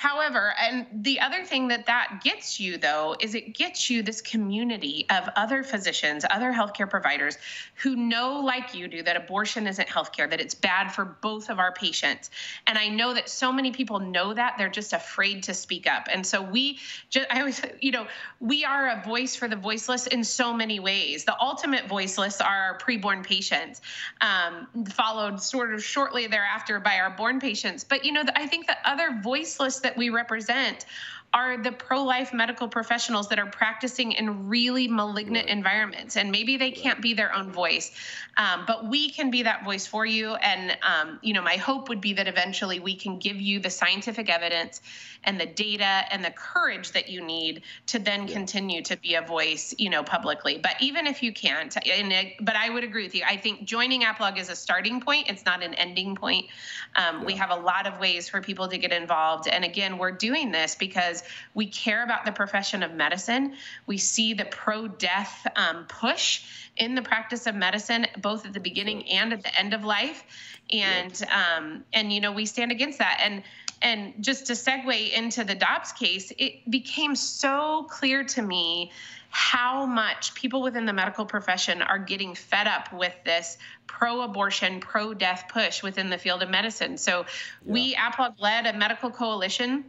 [0.03, 4.21] However, and the other thing that that gets you, though, is it gets you this
[4.21, 7.37] community of other physicians, other healthcare providers
[7.75, 11.57] who know, like you do, that abortion isn't healthcare, that it's bad for both of
[11.57, 12.31] our patients.
[12.67, 16.09] And I know that so many people know that they're just afraid to speak up.
[16.11, 16.79] And so we
[17.09, 18.05] just, I always, you know,
[18.41, 21.23] we are a voice for the voiceless in so many ways.
[21.23, 23.79] The ultimate voiceless are our preborn patients,
[24.19, 27.85] um, followed sort of shortly thereafter by our born patients.
[27.85, 30.85] But, you know, I think the other voiceless that we represent
[31.33, 35.49] are the pro-life medical professionals that are practicing in really malignant Right.
[35.49, 37.91] environments and maybe they can't be their own voice
[38.37, 41.89] um, but we can be that voice for you and um, you know my hope
[41.89, 44.81] would be that eventually we can give you the scientific evidence
[45.23, 49.21] and the data and the courage that you need to then continue to be a
[49.21, 50.59] voice you know publicly.
[50.61, 53.23] But even if you can't and it, but i would agree with you.
[53.27, 55.29] I think joining aplog is a starting point.
[55.29, 56.47] It's not an ending point.
[56.95, 59.47] Um, we have a lot of ways for people to get involved.
[59.47, 61.22] And again we're doing this because
[61.53, 63.53] we care about the profession of medicine
[63.85, 66.43] we see the pro-death um, push
[66.77, 70.23] in the practice of medicine both at the beginning and at the end of life
[70.71, 73.43] and um, and you know we stand against that and
[73.83, 78.91] and just to segue into the Dobbs case, it became so clear to me
[79.29, 83.57] how much people within the medical profession are getting fed up with this
[83.87, 86.97] pro abortion, pro death push within the field of medicine.
[86.97, 87.25] So,
[87.65, 87.73] yeah.
[87.73, 89.85] we, APLOG, led a medical coalition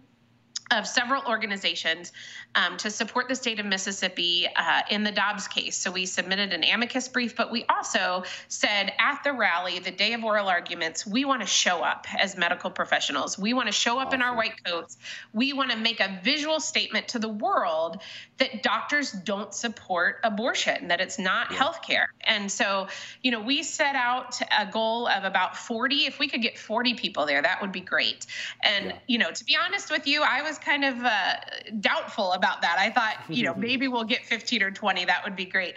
[0.71, 2.12] of several organizations
[2.55, 5.77] um, to support the state of Mississippi uh, in the Dobbs case.
[5.77, 10.15] So we submitted an amicus brief, but we also said at the rally, the day
[10.15, 13.39] of oral arguments, we want to show up as medical professionals.
[13.39, 14.21] We want to show up awesome.
[14.21, 14.97] in our white coats.
[15.33, 18.01] We want to make a visual statement to the world
[18.39, 21.59] that doctors don't support abortion, that it's not yeah.
[21.59, 22.09] health care.
[22.23, 22.89] And so,
[23.23, 26.07] you know, we set out a goal of about 40.
[26.07, 28.27] If we could get 40 people there, that would be great.
[28.62, 28.99] And, yeah.
[29.07, 31.35] you know, to be honest with you, I was kind of uh,
[31.81, 32.77] doubtful about that.
[32.79, 35.05] I thought, you know, maybe we'll get 15 or 20.
[35.05, 35.77] That would be great.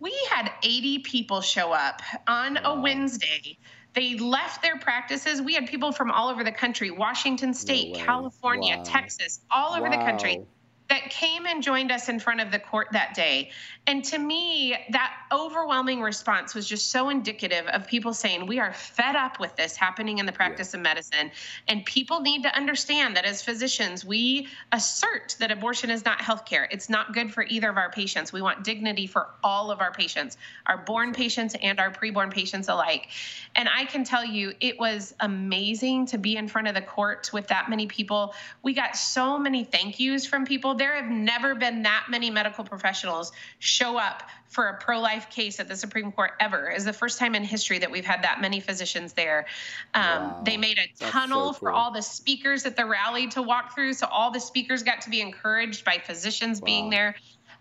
[0.00, 2.74] We had 80 people show up on wow.
[2.76, 3.58] a Wednesday.
[3.94, 5.42] They left their practices.
[5.42, 8.84] We had people from all over the country Washington State, no California, wow.
[8.84, 9.90] Texas, all over wow.
[9.90, 10.40] the country
[10.88, 13.50] that came and joined us in front of the court that day.
[13.86, 18.72] And to me, that overwhelming response was just so indicative of people saying, We are
[18.72, 20.78] fed up with this happening in the practice yeah.
[20.78, 21.32] of medicine.
[21.66, 26.44] And people need to understand that as physicians, we assert that abortion is not health
[26.44, 26.68] care.
[26.70, 28.32] It's not good for either of our patients.
[28.32, 32.68] We want dignity for all of our patients, our born patients and our preborn patients
[32.68, 33.08] alike.
[33.56, 37.30] And I can tell you, it was amazing to be in front of the court
[37.32, 38.34] with that many people.
[38.62, 42.64] We got so many thank yous from people there have never been that many medical
[42.64, 46.70] professionals show up for a pro life case at the Supreme Court ever.
[46.70, 49.46] Is the first time in history that we've had that many physicians there.
[49.94, 50.42] Um, wow.
[50.44, 51.52] They made a That's tunnel so cool.
[51.54, 53.94] for all the speakers at the rally to walk through.
[53.94, 56.66] So all the speakers got to be encouraged by physicians wow.
[56.66, 57.16] being there.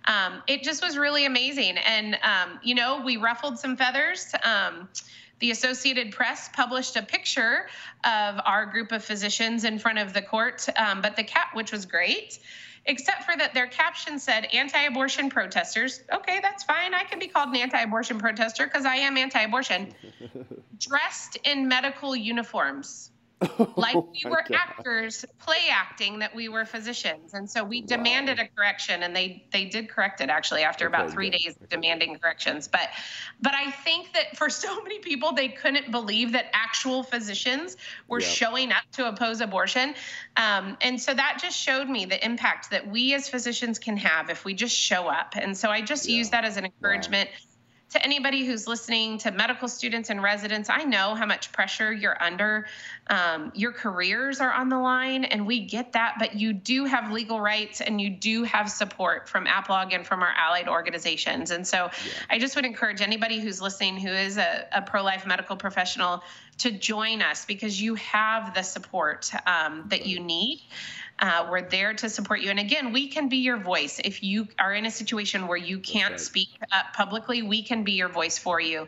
[0.06, 1.78] Um, it just was really amazing.
[1.78, 4.34] And, um, you know, we ruffled some feathers.
[4.44, 4.90] Um,
[5.40, 7.68] the Associated Press published a picture
[8.04, 11.72] of our group of physicians in front of the court, um, but the cap, which
[11.72, 12.40] was great
[12.86, 16.02] except for that their caption said anti abortion protesters.
[16.12, 16.94] Okay, that's fine.
[16.94, 19.94] I can be called an anti abortion protester because I am anti abortion.
[20.78, 23.12] dressed in medical uniforms.
[23.76, 27.88] like oh we were actors play acting that we were physicians and so we wow.
[27.88, 31.56] demanded a correction and they they did correct it actually after okay, about three days
[31.70, 32.68] demanding corrections.
[32.68, 32.90] But
[33.42, 37.78] but i think that for so many people they couldn't believe that actual physicians
[38.08, 38.30] were yep.
[38.30, 39.96] showing up to oppose abortion.
[40.38, 44.30] Um, and so that just showed me the impact that we as physicians can have
[44.30, 45.34] if we just show up.
[45.36, 46.18] And so i just yeah.
[46.18, 47.51] use that as an encouragement wow
[47.92, 52.22] to anybody who's listening, to medical students and residents, I know how much pressure you're
[52.22, 52.66] under.
[53.08, 57.12] Um, your careers are on the line, and we get that, but you do have
[57.12, 61.52] legal rights and you do have support from APLOG and from our allied organizations.
[61.52, 62.12] And so yeah.
[62.30, 66.24] I just would encourage anybody who's listening who is a, a pro life medical professional
[66.60, 70.62] to join us because you have the support um, that you need.
[71.22, 72.50] Uh, we're there to support you.
[72.50, 74.02] And again, we can be your voice.
[74.04, 76.24] If you are in a situation where you can't okay.
[76.24, 78.88] speak up publicly, we can be your voice for you.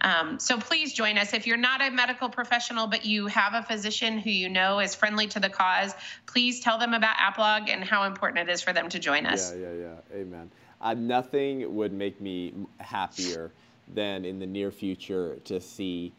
[0.00, 1.34] Um, so please join us.
[1.34, 4.94] If you're not a medical professional, but you have a physician who you know is
[4.94, 8.72] friendly to the cause, please tell them about APLOG and how important it is for
[8.72, 9.52] them to join us.
[9.52, 10.18] Yeah, yeah, yeah.
[10.20, 10.50] Amen.
[10.80, 13.52] Uh, nothing would make me happier
[13.92, 16.12] than in the near future to see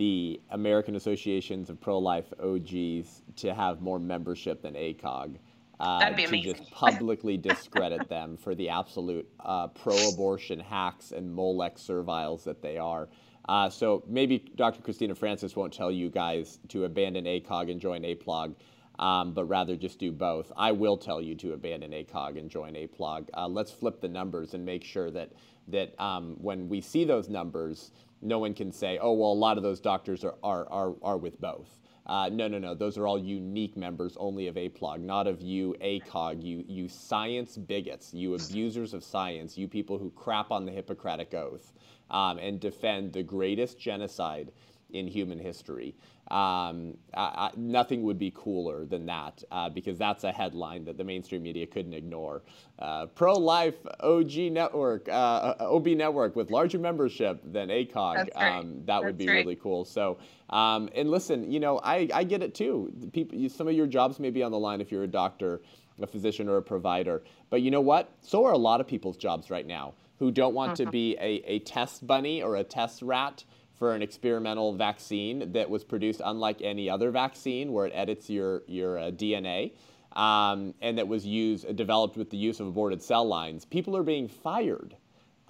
[0.00, 5.36] the American Associations of Pro-Life OGs to have more membership than ACOG.
[5.78, 6.54] Uh, That'd be to amazing.
[6.54, 12.78] just publicly discredit them for the absolute uh, pro-abortion hacks and Molech serviles that they
[12.78, 13.10] are.
[13.46, 14.80] Uh, so maybe Dr.
[14.80, 18.54] Christina Francis won't tell you guys to abandon ACOG and join APLOG,
[18.98, 20.50] um, but rather just do both.
[20.56, 23.28] I will tell you to abandon ACOG and join APLOG.
[23.34, 25.32] Uh, let's flip the numbers and make sure that
[25.68, 27.92] that um, when we see those numbers,
[28.22, 31.16] no one can say, oh, well, a lot of those doctors are, are, are, are
[31.18, 31.78] with both.
[32.06, 32.74] Uh, no, no, no.
[32.74, 37.56] Those are all unique members only of APLOG, not of you, ACOG, you, you science
[37.56, 41.72] bigots, you abusers of science, you people who crap on the Hippocratic Oath
[42.10, 44.50] um, and defend the greatest genocide
[44.92, 45.94] in human history.
[46.30, 50.96] Um, I, I, nothing would be cooler than that uh, because that's a headline that
[50.96, 52.42] the mainstream media couldn't ignore.
[52.78, 55.12] Uh, Pro life OG network, uh,
[55.60, 57.94] uh OB network with larger membership than ACOG.
[57.96, 58.30] Right.
[58.36, 59.34] Um, that that's would be right.
[59.38, 59.84] really cool.
[59.84, 60.18] So,
[60.50, 62.92] um, and listen, you know, I, I get it too.
[63.12, 65.62] People, some of your jobs may be on the line if you're a doctor,
[66.00, 67.24] a physician, or a provider.
[67.50, 68.12] But you know what?
[68.20, 70.90] So are a lot of people's jobs right now who don't want to mm-hmm.
[70.90, 73.42] be a, a test bunny or a test rat
[73.80, 78.62] for an experimental vaccine that was produced unlike any other vaccine, where it edits your
[78.68, 79.72] your uh, DNA,
[80.12, 83.64] um, and that was used uh, developed with the use of aborted cell lines.
[83.64, 84.96] People are being fired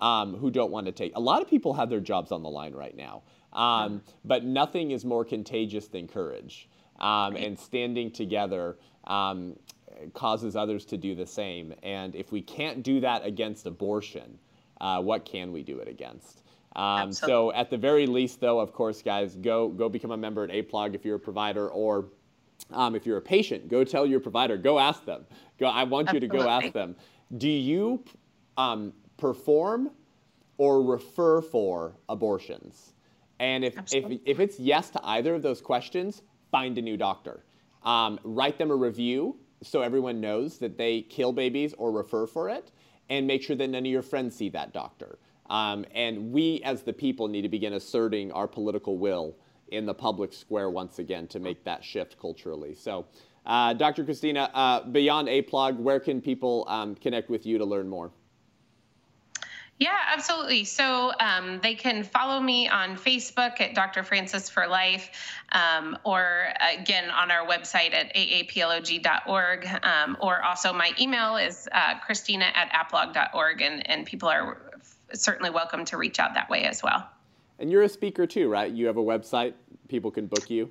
[0.01, 1.12] um, who don't want to take.
[1.16, 3.22] A lot of people have their jobs on the line right now,
[3.53, 6.68] um, but nothing is more contagious than courage.
[7.01, 9.57] um, and standing together um,
[10.14, 11.74] causes others to do the same.
[11.83, 14.39] And if we can't do that against abortion,
[14.81, 16.39] uh, what can we do it against?
[16.76, 20.45] Um, so at the very least, though, of course, guys, go go become a member
[20.45, 22.07] at APLOG if you're a provider, or
[22.71, 24.57] um, if you're a patient, go tell your provider.
[24.57, 25.26] Go ask them.
[25.59, 25.67] Go.
[25.67, 26.26] I want Absolutely.
[26.26, 26.97] you to go ask them.
[27.37, 28.05] Do you
[28.57, 29.91] um, perform
[30.59, 32.92] or refer for abortions?
[33.38, 37.45] And if, if, if it's yes to either of those questions, find a new doctor.
[37.83, 42.49] Um, write them a review so everyone knows that they kill babies or refer for
[42.49, 42.71] it,
[43.09, 45.18] and make sure that none of your friends see that doctor.
[45.51, 49.37] Um, and we, as the people, need to begin asserting our political will
[49.68, 52.75] in the public square once again to make that shift culturally.
[52.75, 53.07] So,
[53.45, 54.05] uh, Dr.
[54.05, 58.11] Christina, uh, beyond APLOG, where can people um, connect with you to learn more?
[59.79, 60.64] Yeah, absolutely.
[60.64, 64.03] So um, they can follow me on Facebook at Dr.
[64.03, 65.11] Francis for Life,
[65.53, 71.99] um, or again on our website at aaplog.org, um, or also my email is uh,
[72.01, 74.70] Christina at aplog.org, and, and people are
[75.14, 77.08] certainly welcome to reach out that way as well.
[77.58, 78.70] And you're a speaker too, right?
[78.72, 79.54] You have a website,
[79.88, 80.70] people can book you.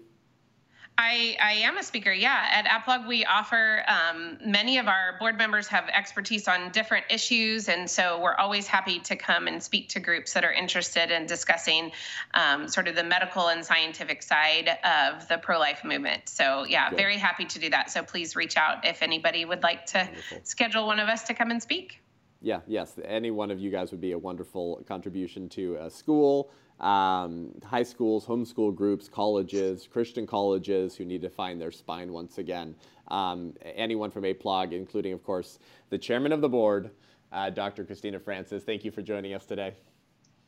[1.01, 2.47] I, I am a speaker, yeah.
[2.51, 7.69] At APLOG, we offer um, many of our board members have expertise on different issues,
[7.69, 11.25] and so we're always happy to come and speak to groups that are interested in
[11.25, 11.93] discussing
[12.33, 16.27] um, sort of the medical and scientific side of the pro life movement.
[16.27, 16.97] So, yeah, Good.
[16.97, 17.89] very happy to do that.
[17.89, 20.41] So, please reach out if anybody would like to Wonderful.
[20.43, 22.01] schedule one of us to come and speak.
[22.41, 26.51] Yeah, yes, any one of you guys would be a wonderful contribution to a school
[26.79, 32.37] um, high schools, homeschool groups, colleges, Christian colleges who need to find their spine once
[32.37, 32.75] again.
[33.09, 35.59] Um, anyone from APLOG, including, of course,
[35.89, 36.91] the chairman of the board,
[37.31, 37.83] uh, Dr.
[37.83, 38.63] Christina Francis.
[38.63, 39.73] Thank you for joining us today.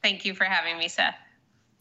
[0.01, 1.15] Thank you for having me, Seth.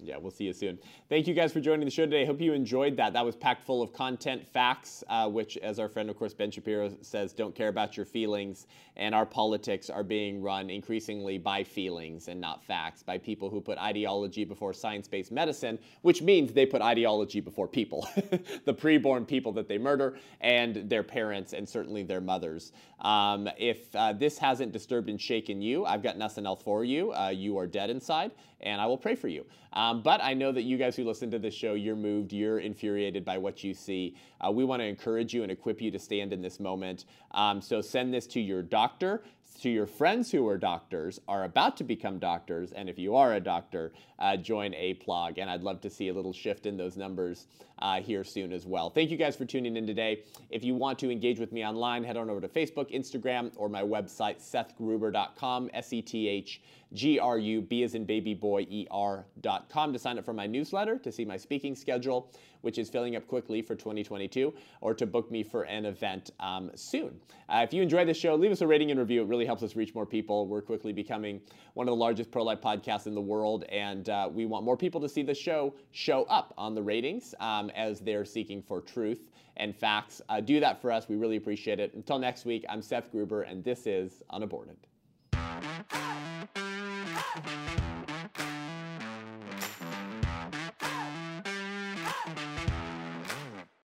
[0.03, 0.79] Yeah, we'll see you soon.
[1.09, 2.25] Thank you guys for joining the show today.
[2.25, 3.13] Hope you enjoyed that.
[3.13, 6.51] That was packed full of content, facts, uh, which, as our friend, of course, Ben
[6.51, 8.67] Shapiro says, don't care about your feelings.
[8.97, 13.61] And our politics are being run increasingly by feelings and not facts, by people who
[13.61, 18.07] put ideology before science based medicine, which means they put ideology before people
[18.65, 22.73] the preborn people that they murder and their parents and certainly their mothers.
[23.01, 27.13] Um, if uh, this hasn't disturbed and shaken you, I've got nothing else for you.
[27.13, 29.47] Uh, you are dead inside, and I will pray for you.
[29.73, 32.59] Um, but I know that you guys who listen to this show, you're moved, you're
[32.59, 34.17] infuriated by what you see.
[34.45, 37.05] Uh, we want to encourage you and equip you to stand in this moment.
[37.33, 39.23] Um, so send this to your doctor,
[39.61, 43.35] to your friends who are doctors, are about to become doctors, and if you are
[43.35, 45.39] a doctor, uh, join APLOG.
[45.39, 47.47] And I'd love to see a little shift in those numbers
[47.81, 48.91] uh, here soon as well.
[48.91, 50.25] Thank you guys for tuning in today.
[50.51, 53.69] If you want to engage with me online, head on over to Facebook, Instagram, or
[53.69, 56.63] my website, sethgruber.com, S E T H
[56.93, 60.47] G R U B as in baby boy E R.com to sign up for my
[60.47, 65.07] newsletter, to see my speaking schedule, which is filling up quickly for 2022, or to
[65.07, 67.21] book me for an event um, soon.
[67.49, 69.23] Uh, if you enjoy this show, leave us a rating and review.
[69.23, 70.47] It really helps us reach more people.
[70.47, 71.41] We're quickly becoming
[71.75, 74.77] one of the largest pro life podcasts in the world, and uh, we want more
[74.77, 78.81] people to see the show show up on the ratings um, as they're seeking for
[78.81, 80.23] truth and facts.
[80.29, 81.09] Uh, do that for us.
[81.09, 81.95] We really appreciate it.
[81.95, 84.77] Until next week, I'm Seth Gruber, and this is Unaborted.